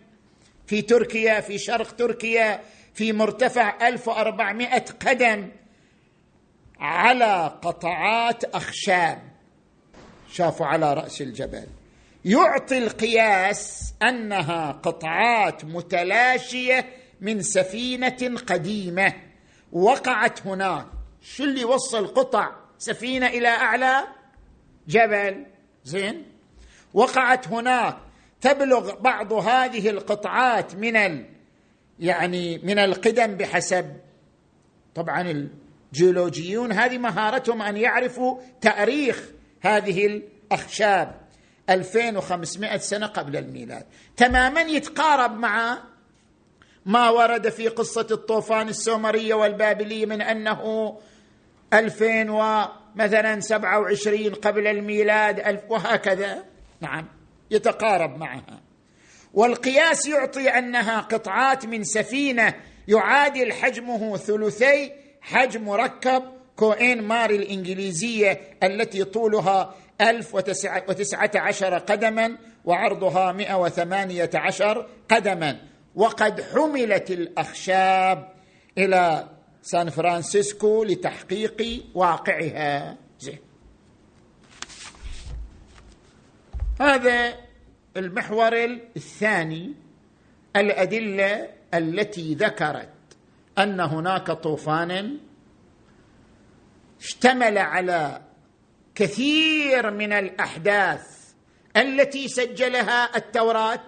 [0.66, 2.60] في تركيا في شرق تركيا
[2.94, 5.48] في مرتفع 1400 قدم
[6.80, 9.29] على قطعات أخشاب.
[10.30, 11.66] شافوا على رأس الجبل.
[12.24, 16.86] يعطي القياس أنها قطعات متلاشية
[17.20, 19.12] من سفينة قديمة.
[19.72, 20.86] وقعت هناك.
[21.22, 24.02] شو اللي وصل قطع سفينة إلى أعلى
[24.88, 25.46] جبل؟
[25.84, 26.24] زين.
[26.94, 27.96] وقعت هناك.
[28.40, 31.26] تبلغ بعض هذه القطعات من ال
[31.98, 33.96] يعني من القدم بحسب
[34.94, 35.48] طبعا
[35.92, 36.72] الجيولوجيون.
[36.72, 41.20] هذه مهارتهم أن يعرفوا تاريخ هذه الأخشاب
[41.70, 43.86] 2500 سنة قبل الميلاد.
[44.16, 45.78] تماما يتقارب مع
[46.86, 50.96] ما ورد في قصة الطوفان السومرية والبابلية من أنه
[51.72, 56.44] 2000 ومثلا 27 قبل الميلاد ألف وهكذا.
[56.80, 57.08] نعم
[57.50, 58.60] يتقارب معها.
[59.34, 62.54] والقياس يعطي أنها قطعات من سفينة
[62.88, 66.22] يعادل حجمه ثلثي حجم مركب
[66.60, 75.60] كوين ماري الإنجليزية التي طولها 1019 قدما وعرضها 118 قدما.
[75.94, 78.32] وقد حملت الأخشاب
[78.78, 79.28] إلى
[79.62, 82.96] سان فرانسيسكو لتحقيق واقعها.
[83.20, 83.38] زين.
[86.80, 87.34] هذا
[87.96, 88.64] المحور
[88.96, 89.74] الثاني
[90.56, 92.88] الأدلة التي ذكرت
[93.58, 95.29] أن هناك طوفانا
[97.00, 98.20] اشتمل على
[98.94, 101.20] كثير من الأحداث
[101.76, 103.80] التي سجلها التوراة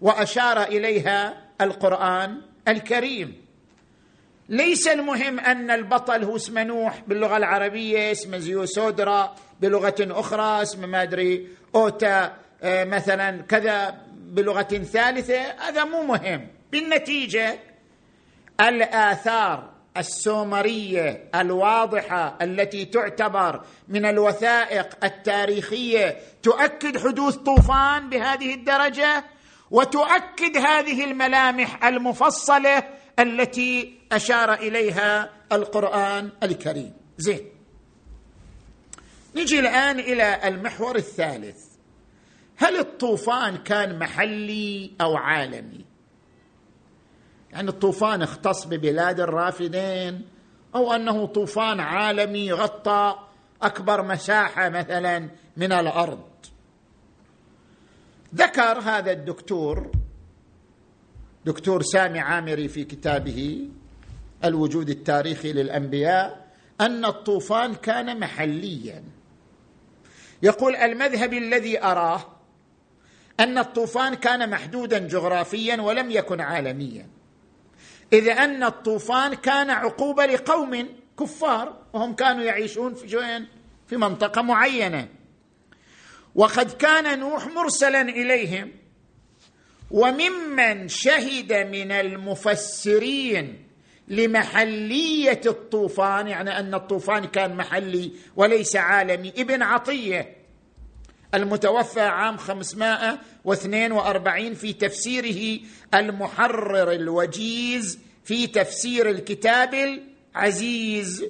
[0.00, 3.48] وأشار إليها القرآن الكريم.
[4.48, 11.02] ليس المهم أن البطل هو اسمه نوح باللغة العربية اسمه زيوسودرا بلغة أخرى اسمه ما
[11.02, 15.40] أدري أوتا آه، مثلا كذا بلغة ثالثة.
[15.40, 16.48] هذا مو مهم.
[16.72, 17.58] بالنتيجة
[18.60, 29.24] الآثار السومرية الواضحة التي تعتبر من الوثائق التاريخية تؤكد حدوث طوفان بهذه الدرجة
[29.70, 32.82] وتؤكد هذه الملامح المفصلة
[33.18, 36.92] التي أشار إليها القرآن الكريم.
[37.18, 37.48] زين.
[39.36, 41.64] نجي الآن إلى المحور الثالث.
[42.56, 45.87] هل الطوفان كان محلي أو عالمي؟
[47.58, 50.26] يعني الطوفان اختص ببلاد الرافدين
[50.74, 53.18] أو أنه طوفان عالمي غطى
[53.62, 56.24] أكبر مساحة مثلا من الأرض.
[58.34, 59.90] ذكر هذا الدكتور
[61.44, 63.68] دكتور سامي عامري في كتابه
[64.44, 66.48] الوجود التاريخي للأنبياء
[66.80, 69.04] أن الطوفان كان محليا.
[70.42, 72.20] يقول المذهب الذي أراه
[73.40, 77.17] أن الطوفان كان محدودا جغرافيا ولم يكن عالميا.
[78.12, 80.88] اذ أن الطوفان كان عقوبة لقوم
[81.20, 83.46] كفار وهم كانوا يعيشون في
[83.86, 85.08] في منطقة معينة.
[86.34, 88.72] وقد كان نوح مرسلا إليهم
[89.90, 93.64] وممن شهد من المفسرين
[94.08, 100.36] لمحلية الطوفان يعني أن الطوفان كان محلي وليس عالمي ابن عطية
[101.34, 102.36] المتوفى عام
[103.48, 105.60] 542 في تفسيره
[105.94, 109.74] المحرر الوجيز في تفسير الكتاب
[110.34, 111.24] العزيز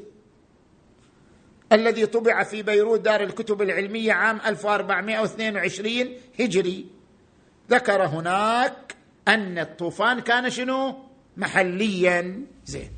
[1.73, 6.87] الذي طبع في بيروت دار الكتب العلمية عام 1422 هجري.
[7.71, 8.97] ذكر هناك
[9.29, 10.97] أن الطوفان كان شنو؟
[11.37, 12.43] محليا.
[12.67, 12.91] زين.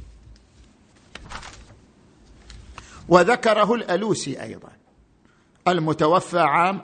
[3.09, 4.73] وذكره الألوسي أيضا
[5.69, 6.83] المتوفى عام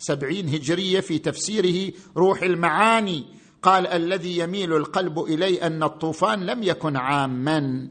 [0.00, 3.24] 1270 هجرية في تفسيره روح المعاني.
[3.62, 7.88] قال الذي يميل القلب إلي أن الطوفان لم يكن عاما.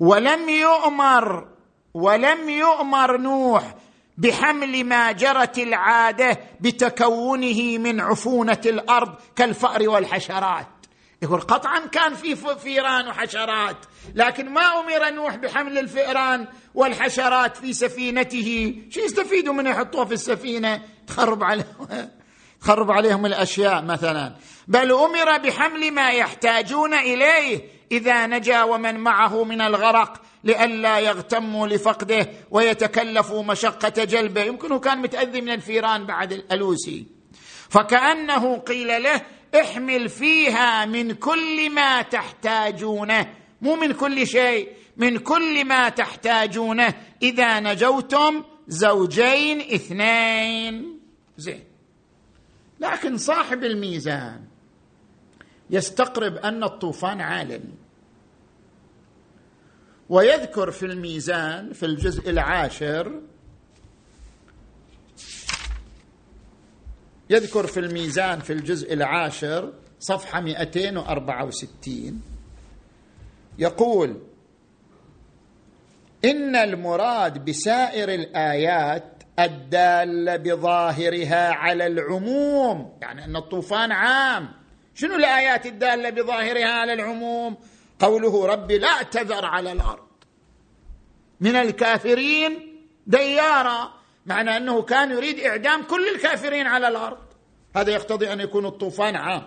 [0.00, 1.48] ولم يؤمر
[1.94, 3.74] ولم يؤمر نوح
[4.18, 10.77] بحمل ما جرت العادة بتكونه من عفونة الأرض كالفأر والحشرات.
[11.22, 13.76] يقول قطعا كان في فيران وحشرات
[14.14, 18.74] لكن ما أمر نوح بحمل الفئران والحشرات في سفينته.
[18.90, 21.88] شو يستفيدوا من يحطوها في السفينة؟ تخرب عليهم
[22.60, 24.36] تخرب عليهم الأشياء مثلا.
[24.68, 27.62] بل أمر بحمل ما يحتاجون إليه
[27.92, 34.42] إذا نجا ومن معه من الغرق لئلا يغتموا لفقده ويتكلفوا مشقة جلبه.
[34.42, 37.06] يمكن كان متأذي من الفيران بعد الألوسي.
[37.68, 39.22] فكأنه قيل له
[39.54, 46.94] احمل فيها من كل ما تحتاجونه مو من كل شيء من كل ما تحتاجونه.
[47.22, 51.00] إذا نجوتم زوجين اثنين.
[51.36, 51.64] زين.
[52.80, 54.44] لكن صاحب الميزان
[55.70, 57.74] يستقرب أن الطوفان عالمي
[60.08, 63.20] ويذكر في الميزان في الجزء العاشر
[67.30, 72.22] يذكر في الميزان في الجزء العاشر صفحة 264
[73.58, 74.22] يقول
[76.24, 82.98] إن المراد بسائر الآيات الدالة بظاهرها على العموم.
[83.02, 84.52] يعني أن الطوفان عام.
[84.94, 87.56] شنو الآيات الدالة بظاهرها على العموم؟
[87.98, 90.08] قوله رب لا تذر على الأرض.
[91.40, 93.97] من الكافرين ديارا
[94.28, 97.18] معنى أنه كان يريد إعدام كل الكافرين على الأرض.
[97.76, 99.42] هذا يقتضي أن يكون الطوفان عام.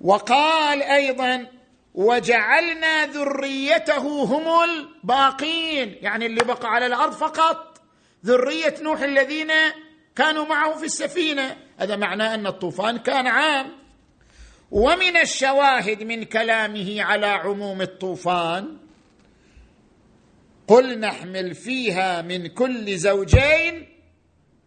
[0.00, 1.46] وقال أيضا
[1.94, 5.96] وجعلنا ذريته هم الباقين.
[6.00, 7.80] يعني اللي بقى على الأرض فقط.
[8.26, 9.50] ذرية نوح الذين
[10.16, 11.56] كانوا معه في السفينة.
[11.78, 13.66] هذا معناه أن الطوفان كان عام.
[14.70, 18.76] ومن الشواهد من كلامه على عموم الطوفان
[20.68, 23.88] قل نحمل فيها من كل زوجين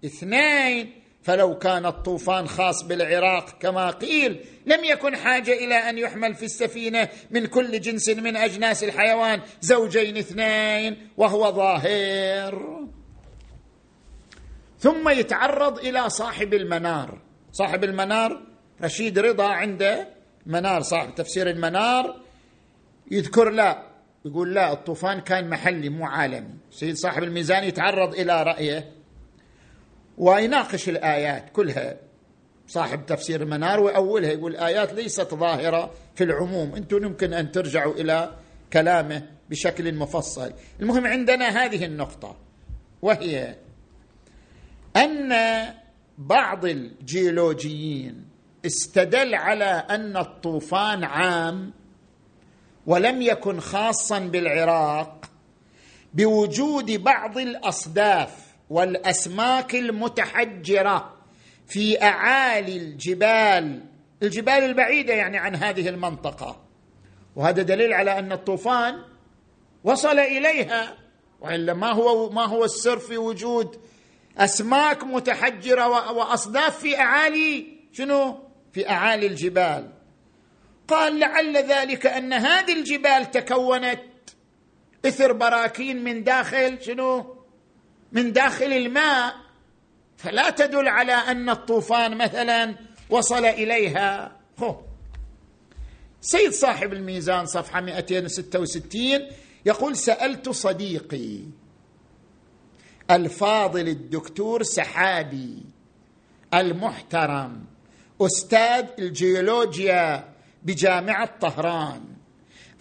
[0.05, 1.01] اثنين.
[1.23, 7.09] فلو كان الطوفان خاص بالعراق كما قيل لم يكن حاجة إلى أن يحمل في السفينة
[7.31, 12.87] من كل جنس من أجناس الحيوان زوجين اثنين وهو ظاهر.
[14.79, 17.21] ثم يتعرض إلى صاحب المنار.
[17.51, 18.41] صاحب المنار
[18.83, 20.07] رشيد رضا عنده
[20.45, 22.21] منار صاحب تفسير المنار
[23.11, 23.90] يذكر لا
[24.25, 26.53] يقول لا الطوفان كان محلي مو عالمي.
[26.71, 28.91] سيد صاحب الميزان يتعرض إلى رأيه
[30.17, 31.97] ويناقش الآيات كلها.
[32.67, 36.75] صاحب تفسير المنار وأولها يقول الايات ليست ظاهرة في العموم.
[36.75, 38.35] أنتم يمكن أن ترجعوا إلى
[38.73, 40.53] كلامه بشكل مفصل.
[40.79, 42.37] المهم عندنا هذه النقطة
[43.01, 43.55] وهي
[44.95, 45.33] أن
[46.17, 48.25] بعض الجيولوجيين
[48.65, 51.73] استدل على أن الطوفان عام
[52.85, 55.25] ولم يكن خاصا بالعراق
[56.13, 58.35] بوجود بعض الأصداف
[58.69, 61.13] والأسماك المتحجرة
[61.67, 63.83] في أعالي الجبال
[64.23, 66.61] الجبال البعيدة يعني عن هذه المنطقة.
[67.35, 69.01] وهذا دليل على أن الطوفان
[69.83, 70.97] وصل إليها
[71.41, 73.79] وإلا ما هو ما هو السر في وجود
[74.37, 78.39] أسماك متحجرة وأصداف في أعالي شنو؟
[78.73, 79.89] في أعالي الجبال.
[80.93, 84.01] قال لعل ذلك أن هذه الجبال تكونت
[85.05, 87.35] إثر براكين من داخل شنو؟
[88.11, 89.35] من داخل الماء.
[90.17, 92.75] فلا تدل على أن الطوفان مثلا
[93.09, 94.37] وصل إليها.
[94.59, 94.79] هو.
[96.21, 99.27] سيد صاحب الميزان صفحة 266
[99.65, 101.39] يقول سألت صديقي
[103.11, 105.57] الفاضل الدكتور سحابي
[106.53, 107.65] المحترم
[108.21, 110.30] أستاذ الجيولوجيا
[110.63, 112.01] بجامعه طهران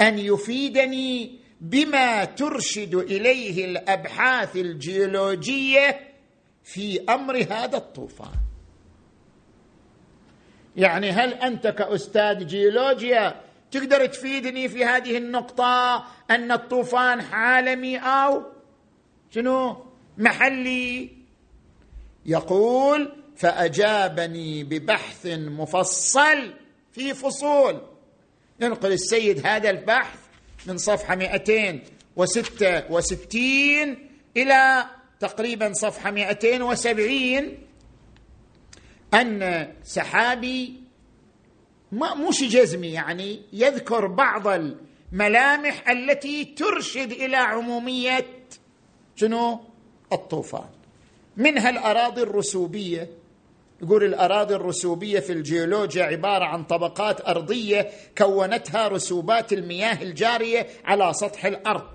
[0.01, 6.01] أن يفيدني بما ترشد إليه الأبحاث الجيولوجية
[6.65, 8.35] في أمر هذا الطوفان.
[10.77, 18.43] يعني هل أنت كأستاذ جيولوجيا تقدر تفيدني في هذه النقطة أن الطوفان عالمي أو
[19.31, 19.87] شنو؟
[20.19, 21.11] محلي؟
[22.27, 26.53] يقول فأجابني ببحث مفصل
[26.93, 27.81] في فصول.
[28.61, 30.19] ينقل السيد هذا البحث
[30.67, 33.97] من صفحة 266
[34.37, 34.85] إلى
[35.21, 37.59] تقريبا صفحة 270
[39.15, 40.81] أن سحابي
[41.93, 48.27] ما مش جزمي يعني يذكر بعض الملامح التي ترشد إلى عمومية
[49.17, 49.61] شنو؟
[50.13, 50.69] الطوفان.
[51.37, 53.11] منها الأراضي الرسوبية.
[53.83, 61.45] يقول الأراضي الرسوبية في الجيولوجيا عبارة عن طبقات أرضية كونتها رسوبات المياه الجارية على سطح
[61.45, 61.89] الأرض.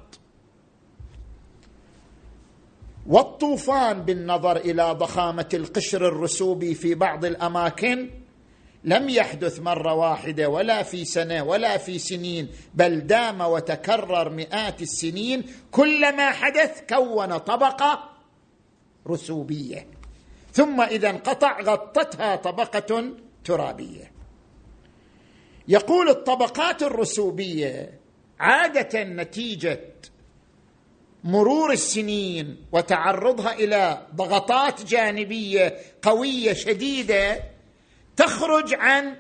[3.07, 8.09] والطوفان بالنظر إلى ضخامة القشر الرسوبي في بعض الأماكن
[8.83, 15.43] لم يحدث مرة واحدة ولا في سنة ولا في سنين بل دام وتكرر مئات السنين
[15.71, 18.09] كلما حدث كون طبقة
[19.07, 19.87] رسوبية.
[20.55, 23.13] ثم إذا انقطع غطتها طبقة
[23.45, 24.11] ترابية.
[25.67, 27.99] يقول الطبقات الرسوبية
[28.39, 29.79] عادة نتيجة
[31.23, 37.43] مرور السنين وتعرضها إلى ضغطات جانبية قوية شديدة
[38.15, 39.15] تخرج عن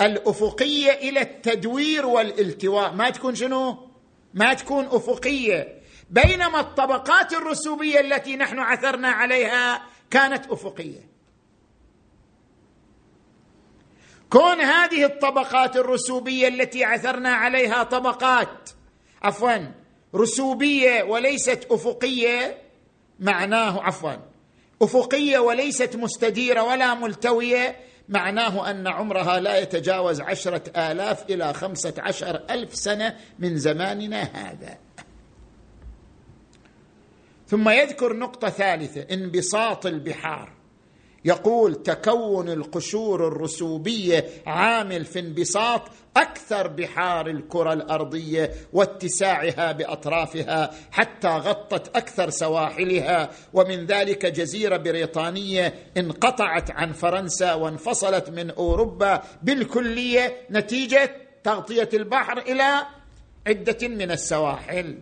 [0.00, 2.92] الأفقية إلى التدوير والالتواء.
[2.92, 3.88] ما تكون شنو؟
[4.34, 5.80] ما تكون أفقية.
[6.10, 11.10] بينما الطبقات الرسوبية التي نحن عثرنا عليها كانت أفقية.
[14.30, 18.70] كون هذه الطبقات الرسوبية التي عثرنا عليها طبقات
[19.22, 19.72] عفوا
[20.14, 22.58] رسوبية وليست أفقية
[23.20, 24.12] معناه عفوا
[24.82, 27.76] أفقية وليست مستديره ولا ملتوية
[28.08, 34.78] معناه أن عمرها لا يتجاوز عشرة آلاف إلى خمسة عشر ألف سنة من زماننا هذا.
[37.50, 40.52] ثم يذكر نقطة ثالثة انبساط البحار.
[41.24, 45.82] يقول تكون القشور الرسوبية عامل في انبساط
[46.16, 53.30] أكثر بحار الكرة الأرضية واتساعها بأطرافها حتى غطت أكثر سواحلها.
[53.52, 62.86] ومن ذلك جزيرة بريطانية انقطعت عن فرنسا وانفصلت من أوروبا بالكلية نتيجة تغطية البحر إلى
[63.46, 64.98] عدة من السواحل.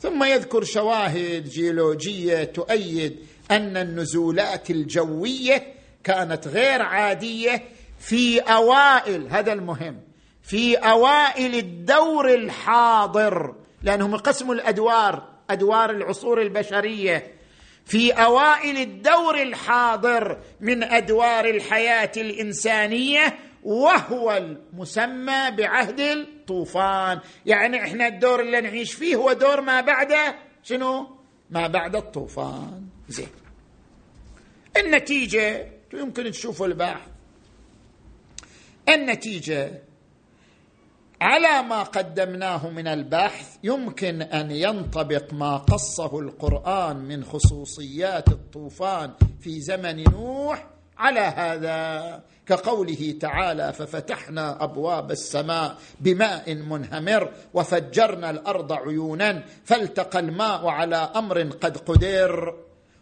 [0.00, 3.16] ثم يذكر شواهد جيولوجية تؤيد
[3.50, 5.74] أن النزولات الجوية
[6.04, 7.62] كانت غير عادية
[7.98, 10.00] في أوائل هذا المهم
[10.42, 17.32] في أوائل الدور الحاضر لأنهم قسموا الأدوار أدوار العصور البشرية
[17.86, 27.20] في أوائل الدور الحاضر من أدوار الحياة الإنسانية وهو المسمى بعهد الطوفان.
[27.46, 30.12] يعني إحنا الدور اللي نعيش فيه هو دور ما بعد
[30.62, 31.06] شنو؟
[31.50, 32.86] ما بعد الطوفان.
[33.08, 33.28] زين.
[34.76, 37.08] النتيجة يمكن تشوفوا البحث
[38.88, 39.82] النتيجة
[41.20, 49.60] على ما قدمناه من البحث يمكن أن ينطبق ما قصه القرآن من خصوصيات الطوفان في
[49.60, 50.66] زمن نوح
[50.98, 52.24] على هذا.
[52.50, 61.76] كقوله تعالى ففتحنا أبواب السماء بماء منهمر وفجرنا الأرض عيونا فالتقى الماء على أمر قد
[61.76, 62.54] قدر.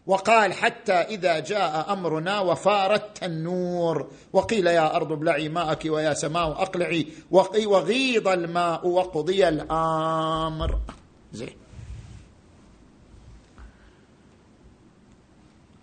[0.07, 7.07] وقال حتى إذا جاء أمرنا وفار التنور وقيل يا أرض ابلعي ماءك ويا سماء أقلعي.
[7.31, 10.79] وغيض الماء وقضي الأمر.
[11.33, 11.57] زين.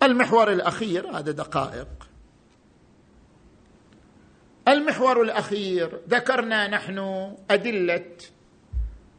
[0.02, 2.05] المحور الأخير هذا دقائق.
[4.68, 6.98] المحور الأخير ذكرنا نحن
[7.50, 8.16] أدلة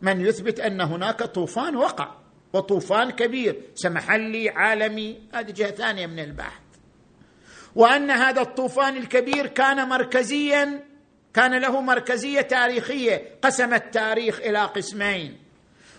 [0.02, 2.16] من يثبت أن هناك طوفان وقع
[2.54, 6.62] وطوفان كبير سمحلي عالمي هذه جهة ثانية من البحث.
[7.76, 10.84] وأن هذا الطوفان الكبير كان مركزيا
[11.34, 15.38] كان له مركزية تاريخية قسم التاريخ إلى قسمين.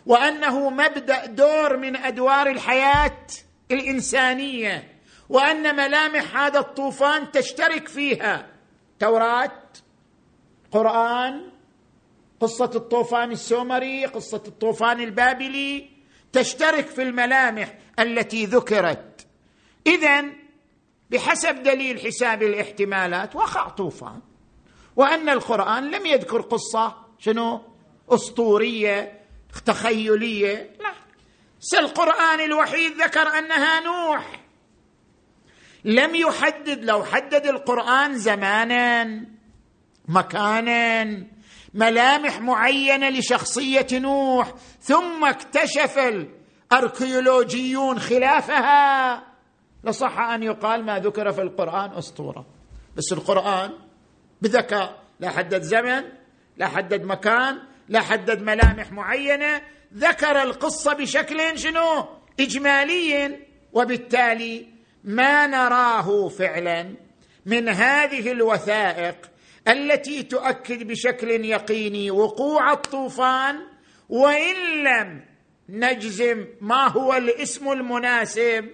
[0.07, 3.26] وأنه مبدأ دور من أدوار الحياة
[3.70, 4.99] الإنسانية.
[5.28, 8.57] وأن ملامح هذا الطوفان تشترك فيها.
[9.01, 9.53] توراه
[10.72, 11.51] قرآن
[12.40, 15.90] قصة الطوفان السومري قصة الطوفان البابلي
[16.32, 19.26] تشترك في الملامح التي ذكرت.
[19.86, 20.24] اذا
[21.11, 24.20] بحسب دليل حساب الاحتمالات وقع طوفان.
[24.96, 27.62] وأن القرآن لم يذكر قصة شنو؟
[28.09, 29.20] أسطورية
[29.66, 30.92] تخيلية لا.
[31.78, 34.47] القران الوحيد ذكر أنها نوح.
[35.84, 39.24] لم يحدد لو حدد القرآن زمانا
[40.08, 41.24] مكانا
[41.74, 45.98] ملامح معينة لشخصية نوح ثم اكتشف
[46.72, 49.24] الأركيولوجيون خلافها
[49.84, 52.46] لصح أن يقال ما ذكر في القرآن أسطورة.
[52.96, 53.70] بس القرآن
[54.42, 56.02] بذكاء لا حدد زمن
[56.56, 57.58] لا حدد مكان
[57.88, 59.62] لا حدد ملامح معينة
[59.94, 62.06] ذكر القصة بشكل شنو؟
[62.40, 63.38] اجمالي
[63.72, 64.66] وبالتالي
[65.05, 66.94] ما نراه فعلا
[67.46, 69.16] من هذه الوثائق
[69.68, 73.57] التي تؤكد بشكل يقيني وقوع الطوفان
[74.09, 75.24] وإن لم
[75.68, 78.64] نجزم ما هو الاسم المناسب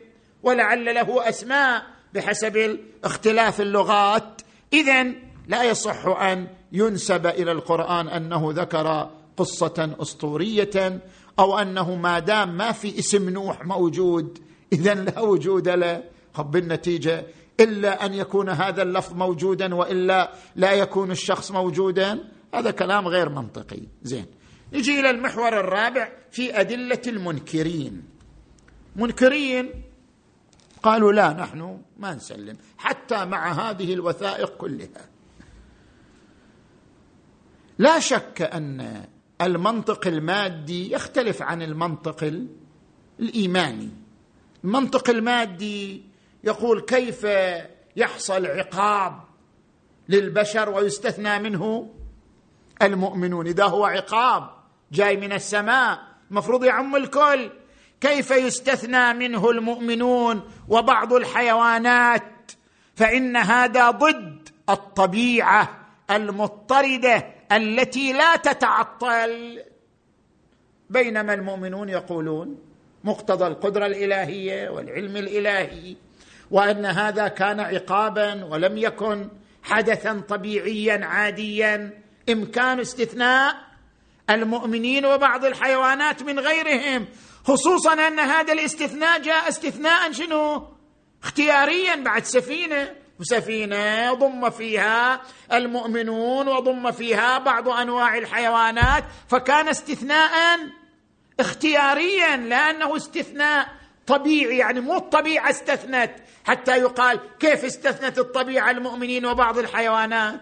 [0.43, 1.83] ولعل له أسماء
[2.15, 4.43] بحسب اختلاف اللغات.
[4.73, 5.13] اذا
[5.49, 11.01] لا يصح أن ينسب إلى القرآن أنه ذكر قصة أسطورية
[11.39, 14.39] أو أنه ما دام ما في اسم نوح موجود
[14.73, 16.14] اذا لا وجود له.
[16.43, 17.27] بالنتيجة
[17.61, 22.19] إلا أن يكون هذا اللفظ موجودا وإلا لا يكون الشخص موجودا
[22.55, 23.81] هذا كلام غير منطقي.
[24.03, 24.27] زين.
[24.73, 28.03] نجي إلى المحور الرابع في أدلة المنكرين.
[28.97, 29.71] منكرين
[30.83, 35.09] قالوا لا نحن ما نسلم حتى مع هذه الوثائق كلها.
[37.79, 39.05] لا شك أن
[39.41, 42.47] المنطق المادي يختلف عن المنطق
[43.21, 43.91] الإيماني.
[44.65, 46.03] المنطق المادي
[46.45, 47.27] يقول كيف
[47.97, 49.21] يحصل عقاب
[50.09, 51.91] للبشر ويستثنى منه
[52.83, 54.51] المؤمنون؟ إذا هو عقاب
[54.93, 55.99] جاي من السماء
[56.31, 57.51] المفروض يعم الكل.
[58.01, 62.53] كيف يستثنى منه المؤمنون وبعض الحيوانات؟
[62.95, 69.63] فإن هذا ضد الطبيعة المضطردة التي لا تتعطل.
[70.91, 72.59] بينما المؤمنون يقولون
[73.05, 75.97] مقتضى القدرة الإلهية والعلم الإلهي
[76.55, 79.29] وأن هذا كان عقابا ولم يكن
[79.63, 82.03] حدثا طبيعيا عاديا.
[82.31, 83.55] إمكان استثناء
[84.31, 87.07] المؤمنين وبعض الحيوانات من غيرهم
[87.45, 90.67] خصوصا أن هذا الاستثناء جاء استثناء شنو؟
[91.23, 92.91] اختياريا بعد سفينة
[93.21, 100.59] وسفينة ضم فيها المؤمنون وضم فيها بعض أنواع الحيوانات فكان استثناء
[101.41, 106.11] اختياريا لأنه استثناء طبيعي يعني مو الطبيعة استثنت.
[106.45, 110.41] حتى يقال كيف استثنت الطبيعة المؤمنين وبعض الحيوانات؟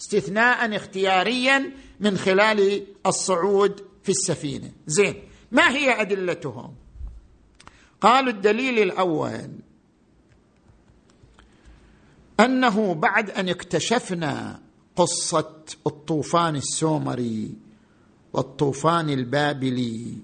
[0.00, 4.72] استثناء اختياريا من خلال الصعود في السفينة.
[4.86, 6.74] زين ما هي أدلتهم؟
[8.00, 9.50] قالوا الدليل الأول
[12.40, 14.60] أنه بعد أن اكتشفنا
[14.96, 17.54] قصة الطوفان السومري
[18.32, 20.18] والطوفان البابلي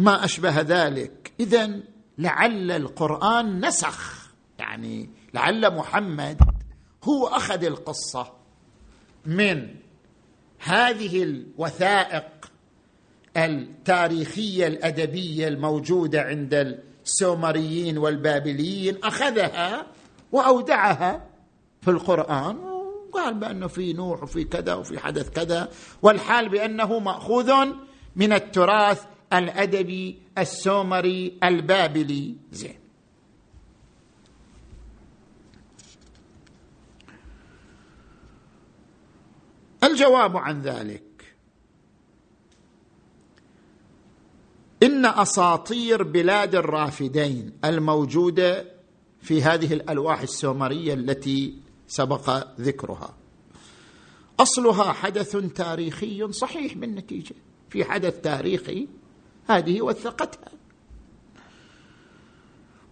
[0.00, 1.32] وما أشبه ذلك.
[1.40, 1.80] اذا
[2.18, 6.40] لعل القرآن نسخ يعني لعل محمد
[7.04, 8.32] هو أخذ القصة
[9.26, 9.68] من
[10.58, 12.50] هذه الوثائق
[13.36, 19.86] التاريخية الأدبية الموجودة عند السومريين والبابليين أخذها
[20.32, 21.26] وأودعها
[21.82, 22.56] في القرآن.
[23.10, 25.68] وقال بأنه في نوح وفي كذا وفي حدث كذا
[26.02, 27.52] والحال بأنه مأخوذ
[28.16, 32.36] من التراث الأدبي السومري البابلي.
[32.52, 32.78] زين.
[39.84, 41.02] الجواب عن ذلك.
[44.82, 48.70] إن أساطير بلاد الرافدين الموجودة
[49.22, 51.54] في هذه الألواح السومرية التي
[51.88, 53.16] سبق ذكرها.
[54.40, 57.34] أصلها حدث تاريخي صحيح بالنتيجة.
[57.70, 58.88] في حدث تاريخي
[59.50, 60.50] هذه وثقتها.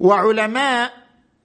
[0.01, 0.93] وعلماء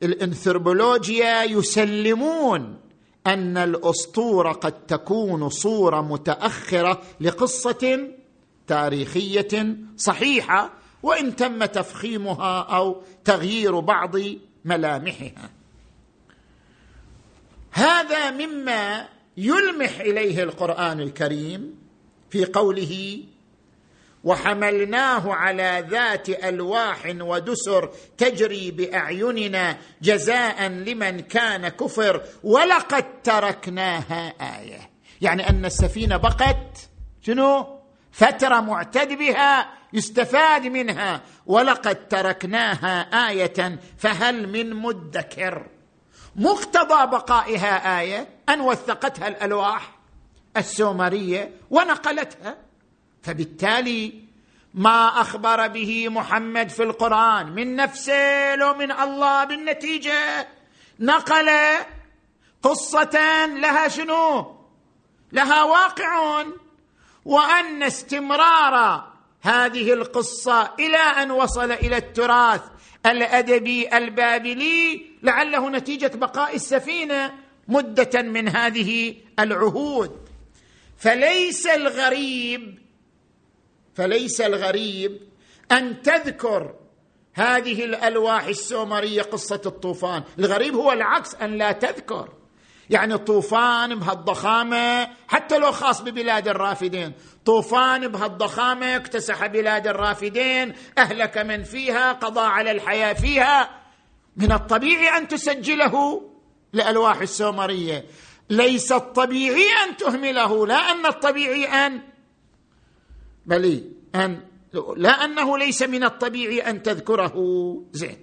[0.03, 2.79] الانثروبولوجيا يسلمون
[3.27, 8.07] أن الأسطورة قد تكون صورة متأخرة لقصة
[8.67, 14.15] تاريخية صحيحة وإن تم تفخيمها أو تغيير بعض
[14.65, 15.49] ملامحها.
[17.71, 19.07] هذا مما
[19.37, 21.75] يلمح إليه القرآن الكريم
[22.29, 23.23] في قوله
[24.23, 34.89] وحملناه على ذات ألواح ودسر تجري بأعيننا جزاء لمن كان كفر ولقد تركناها آية.
[35.21, 36.89] يعني أن السفينة بقت
[37.21, 37.79] شنو؟
[38.11, 41.21] فترة معتد بها يستفاد منها.
[41.45, 45.67] ولقد تركناها آية فهل من مدكر؟
[46.35, 49.95] مقتضى بقائها آية أن وثقتها الألواح
[50.57, 52.57] السومرية ونقلتها.
[53.23, 54.23] فبالتالي
[54.73, 60.47] ما أخبر به محمد في القرآن من نفسه لو من الله بالنتيجة
[60.99, 61.49] نقل
[62.63, 64.55] قصة لها شنو؟
[65.31, 66.43] لها واقع
[67.25, 69.07] وأن استمرار
[69.41, 72.61] هذه القصة إلى أن وصل إلى التراث
[73.05, 77.33] الأدبي البابلي لعله نتيجة بقاء السفينة
[77.67, 80.29] مدة من هذه العهود.
[80.97, 82.82] فليس الغريب
[83.95, 85.21] فليس الغريب
[85.71, 86.73] أن تذكر
[87.33, 90.23] هذه الألواح السومرية قصة الطوفان.
[90.39, 92.29] الغريب هو العكس أن لا تذكر.
[92.89, 97.13] يعني طوفان بهالضخامة حتى لو خاص ببلاد الرافدين.
[97.45, 103.69] طوفان بهالضخامة اكتسح بلاد الرافدين أهلك من فيها قضى على الحياة فيها.
[104.37, 106.21] من الطبيعي أن تسجله
[106.73, 108.05] لالواح السومرية.
[108.49, 112.12] ليس الطبيعي أن تهمله لا أن الطبيعي أن
[113.45, 113.83] بل
[114.15, 114.39] ان
[114.97, 117.33] لا أنه ليس من الطبيعي أن تذكره.
[117.91, 118.17] زين.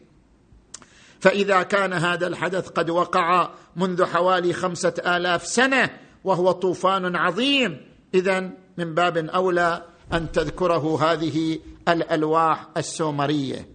[1.20, 5.90] فإذا كان هذا الحدث قد وقع منذ حوالي خمسة آلاف سنة
[6.24, 7.80] وهو طوفان عظيم
[8.14, 8.40] اذا
[8.76, 11.58] من باب أولى أن تذكره هذه
[11.88, 13.68] الألواح السومرية.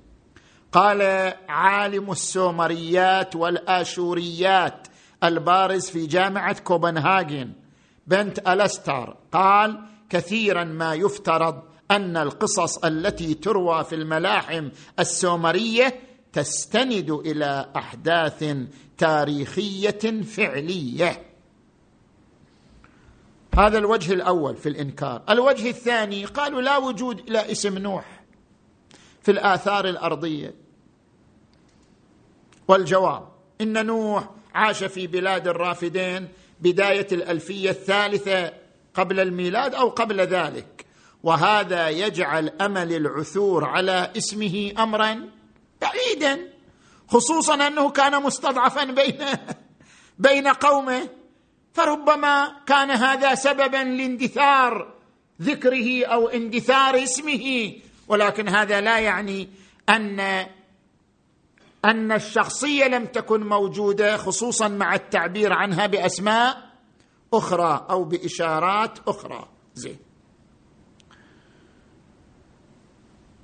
[0.71, 1.01] قال
[1.49, 4.87] عالم السومريات والآشوريات
[5.23, 7.51] البارز في جامعة كوبنهاجن
[8.07, 9.79] بنت ألستار قال
[10.09, 15.99] كثيرا ما يفترض أن القصص التي تروى في الملاحم السومرية
[16.33, 18.55] تستند إلى أحداث
[18.97, 21.25] تاريخية فعلية.
[23.57, 25.21] هذا الوجه الأول في الإنكار.
[25.29, 28.23] الوجه الثاني قالوا لا وجود إلى اسم نوح
[29.21, 30.53] في الآثار الأرضية.
[32.67, 33.27] والجواب
[33.61, 36.27] إن نوح عاش في بلاد الرافدين
[36.61, 38.64] بداية الألفية الثالثة.
[38.95, 40.85] قبل الميلاد أو قبل ذلك.
[41.23, 45.29] وهذا يجعل أمل العثور على اسمه امرا
[45.81, 46.49] بعيدا
[47.07, 49.17] خصوصا أنه كان مستضعفا بين
[50.27, 51.09] بين قومه.
[51.73, 54.93] فربما كان هذا سببا لاندثار
[55.41, 57.73] ذكره أو اندثار اسمه.
[58.07, 59.49] ولكن هذا لا يعني
[59.89, 60.45] أن
[61.85, 66.57] أن الشخصية لم تكن موجودة خصوصا مع التعبير عنها بأسماء
[67.37, 69.47] أخرى أو بإشارات أخرى.
[69.75, 69.99] زين.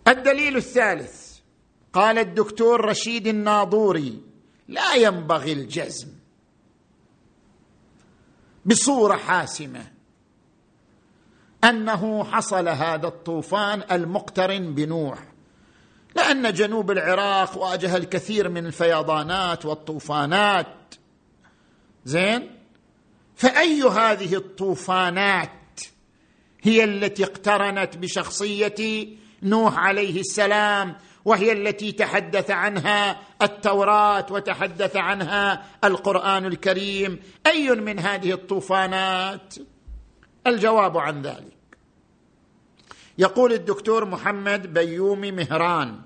[0.08, 1.32] الدليل الثالث.
[1.94, 4.22] قال الدكتور رشيد الناظوري
[4.68, 6.08] لا ينبغي الجزم
[8.66, 9.92] بصورة حاسمة.
[11.64, 15.32] أنه حصل هذا الطوفان المقترن بنوح.
[16.16, 20.96] لأن جنوب العراق واجه الكثير من الفيضانات والطوفانات.
[22.06, 22.61] زين.
[23.42, 25.82] فأي هذه الطوفانات
[26.62, 29.08] هي التي اقترنت بشخصية
[29.44, 38.32] نوح عليه السلام وهي التي تحدث عنها التوراة وتحدث عنها القرآن الكريم؟ أي من هذه
[38.32, 39.56] الطوفانات؟
[40.48, 41.78] الجواب عن ذلك.
[43.18, 46.02] يقول الدكتور محمد بيومي مهران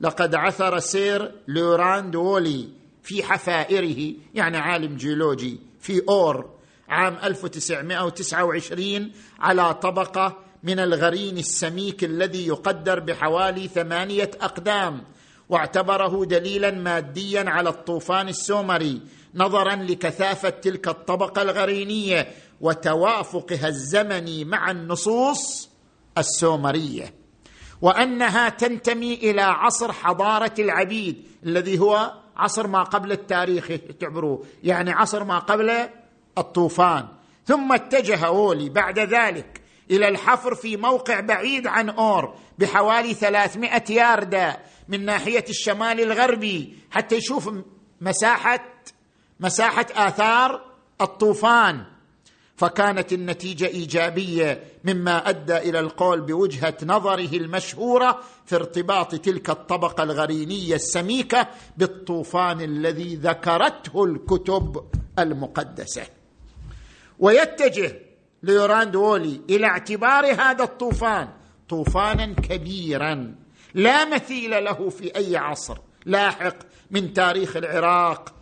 [0.00, 2.68] لقد عثر سير ليونارد وولي
[3.02, 4.14] في حفائره.
[4.34, 6.57] يعني عالم جيولوجي في أور.
[6.88, 15.04] عام 1929 على طبقة من الغرين السميك الذي يقدر بحوالي ثمانية أقدام
[15.48, 19.02] واعتبره دليلا ماديا على الطوفان السومري
[19.34, 22.28] نظرا لكثافة تلك الطبقة الغرينية
[22.60, 25.70] وتوافقها الزمني مع النصوص
[26.18, 27.14] السومرية.
[27.82, 33.68] وأنها تنتمي إلى عصر حضارة العبيد الذي هو عصر ما قبل التاريخ
[34.00, 35.88] تعبروه يعني عصر ما قبل
[36.38, 37.08] الطوفان.
[37.46, 39.60] ثم اتجه أولي بعد ذلك
[39.90, 44.58] إلى الحفر في موقع بعيد عن أور بحوالي 300 ياردة
[44.88, 47.50] من ناحية الشمال الغربي حتى يشوف
[48.00, 48.64] مساحه
[49.40, 50.64] مساحة آثار
[51.00, 51.84] الطوفان.
[52.56, 60.74] فكانت النتيجة إيجابية مما أدى إلى القول بوجهة نظره المشهورة في ارتباط تلك الطبقة الغرينية
[60.74, 64.84] السميكة بالطوفان الذي ذكرته الكتب
[65.18, 66.17] المقدسة.
[67.18, 68.00] ويتجه
[68.42, 71.28] ليونارد وولي إلى اعتبار هذا الطوفان
[71.68, 73.34] طوفانا كبيرا
[73.74, 76.56] لا مثيل له في أي عصر لاحق
[76.90, 78.34] من تاريخ العراق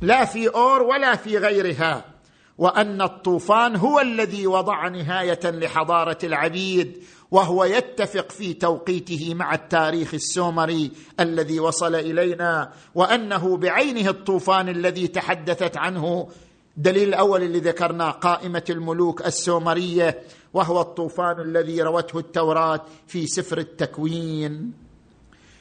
[0.00, 2.04] لا في أور ولا في غيرها
[2.58, 10.90] وأن الطوفان هو الذي وضع نهاية لحضارة العبيد وهو يتفق في توقيته مع التاريخ السومري
[11.20, 16.28] الذي وصل إلينا وأنه بعينه الطوفان الذي تحدثت عنه
[16.76, 20.22] الدليل الأول اللي ذكرناه قائمة الملوك السومرية
[20.54, 24.72] وهو الطوفان الذي روته التوراة في سفر التكوين.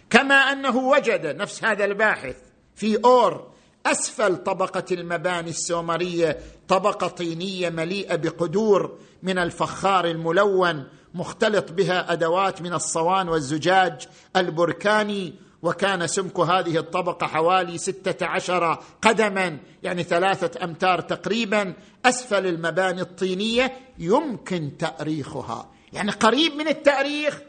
[0.09, 2.35] كما أنه وجد نفس هذا الباحث
[2.75, 3.47] في أور
[3.85, 6.37] أسفل طبقة المباني السومرية
[6.67, 10.83] طبقة طينية مليئة بقدور من الفخار الملون
[11.13, 19.57] مختلط بها أدوات من الصوان والزجاج البركاني وكان سمك هذه الطبقة حوالي ستة عشر قدما
[19.83, 21.73] يعني ثلاثة أمتار تقريبا
[22.05, 25.69] أسفل المباني الطينية يمكن تأريخها.
[25.93, 27.39] يعني قريب من التأريخ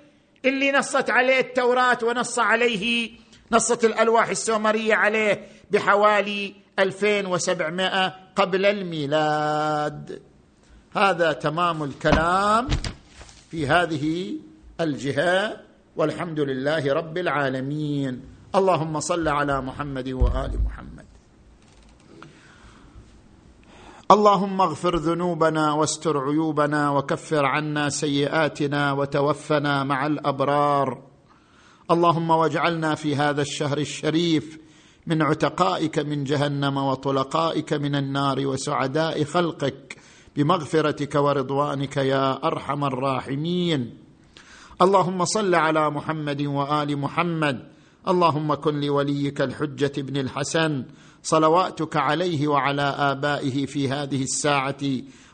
[0.44, 3.10] اللي نصت عليه التوراة ونص عليه
[3.52, 10.22] نصت الألواح السومرية عليه بحوالي 2700 قبل الميلاد.
[10.96, 12.68] هذا تمام الكلام
[13.50, 14.34] في هذه
[14.80, 15.69] الجهة.
[16.00, 18.20] والحمد لله رب العالمين.
[18.54, 21.04] اللهم صل على محمد وآل محمد.
[24.10, 31.02] اللهم اغفر ذنوبنا واستر عيوبنا وكفر عنا سيئاتنا وتوفنا مع الأبرار.
[31.90, 34.58] اللهم واجعلنا في هذا الشهر الشريف
[35.06, 39.96] من عتقائك من جهنم وطلقائك من النار وسعداء خلقك
[40.36, 44.09] بمغفرتك ورضوانك يا أرحم الراحمين.
[44.82, 47.68] اللهم صل على محمد وآل محمد.
[48.08, 50.84] اللهم كن لوليك الحجة بن الحسن.
[51.22, 54.82] صلواتك عليه وعلى آبائه في هذه الساعة.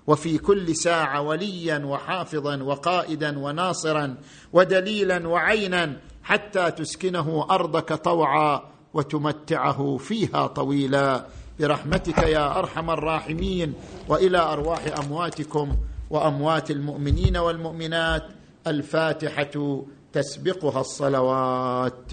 [0.06, 4.14] وفي كل ساعة وليا وحافظا وقائدا وناصرا
[4.52, 8.62] ودليلا وعينا حتى تسكنه أرضك طوعا
[8.94, 11.26] وتمتعه فيها طويلا.
[11.60, 13.74] برحمتك يا أرحم الراحمين.
[14.08, 15.76] وإلى أرواح أمواتكم
[16.10, 18.35] وأموات المؤمنين والمؤمنات.
[18.66, 22.12] الفاتحة تسبقها الصلوات.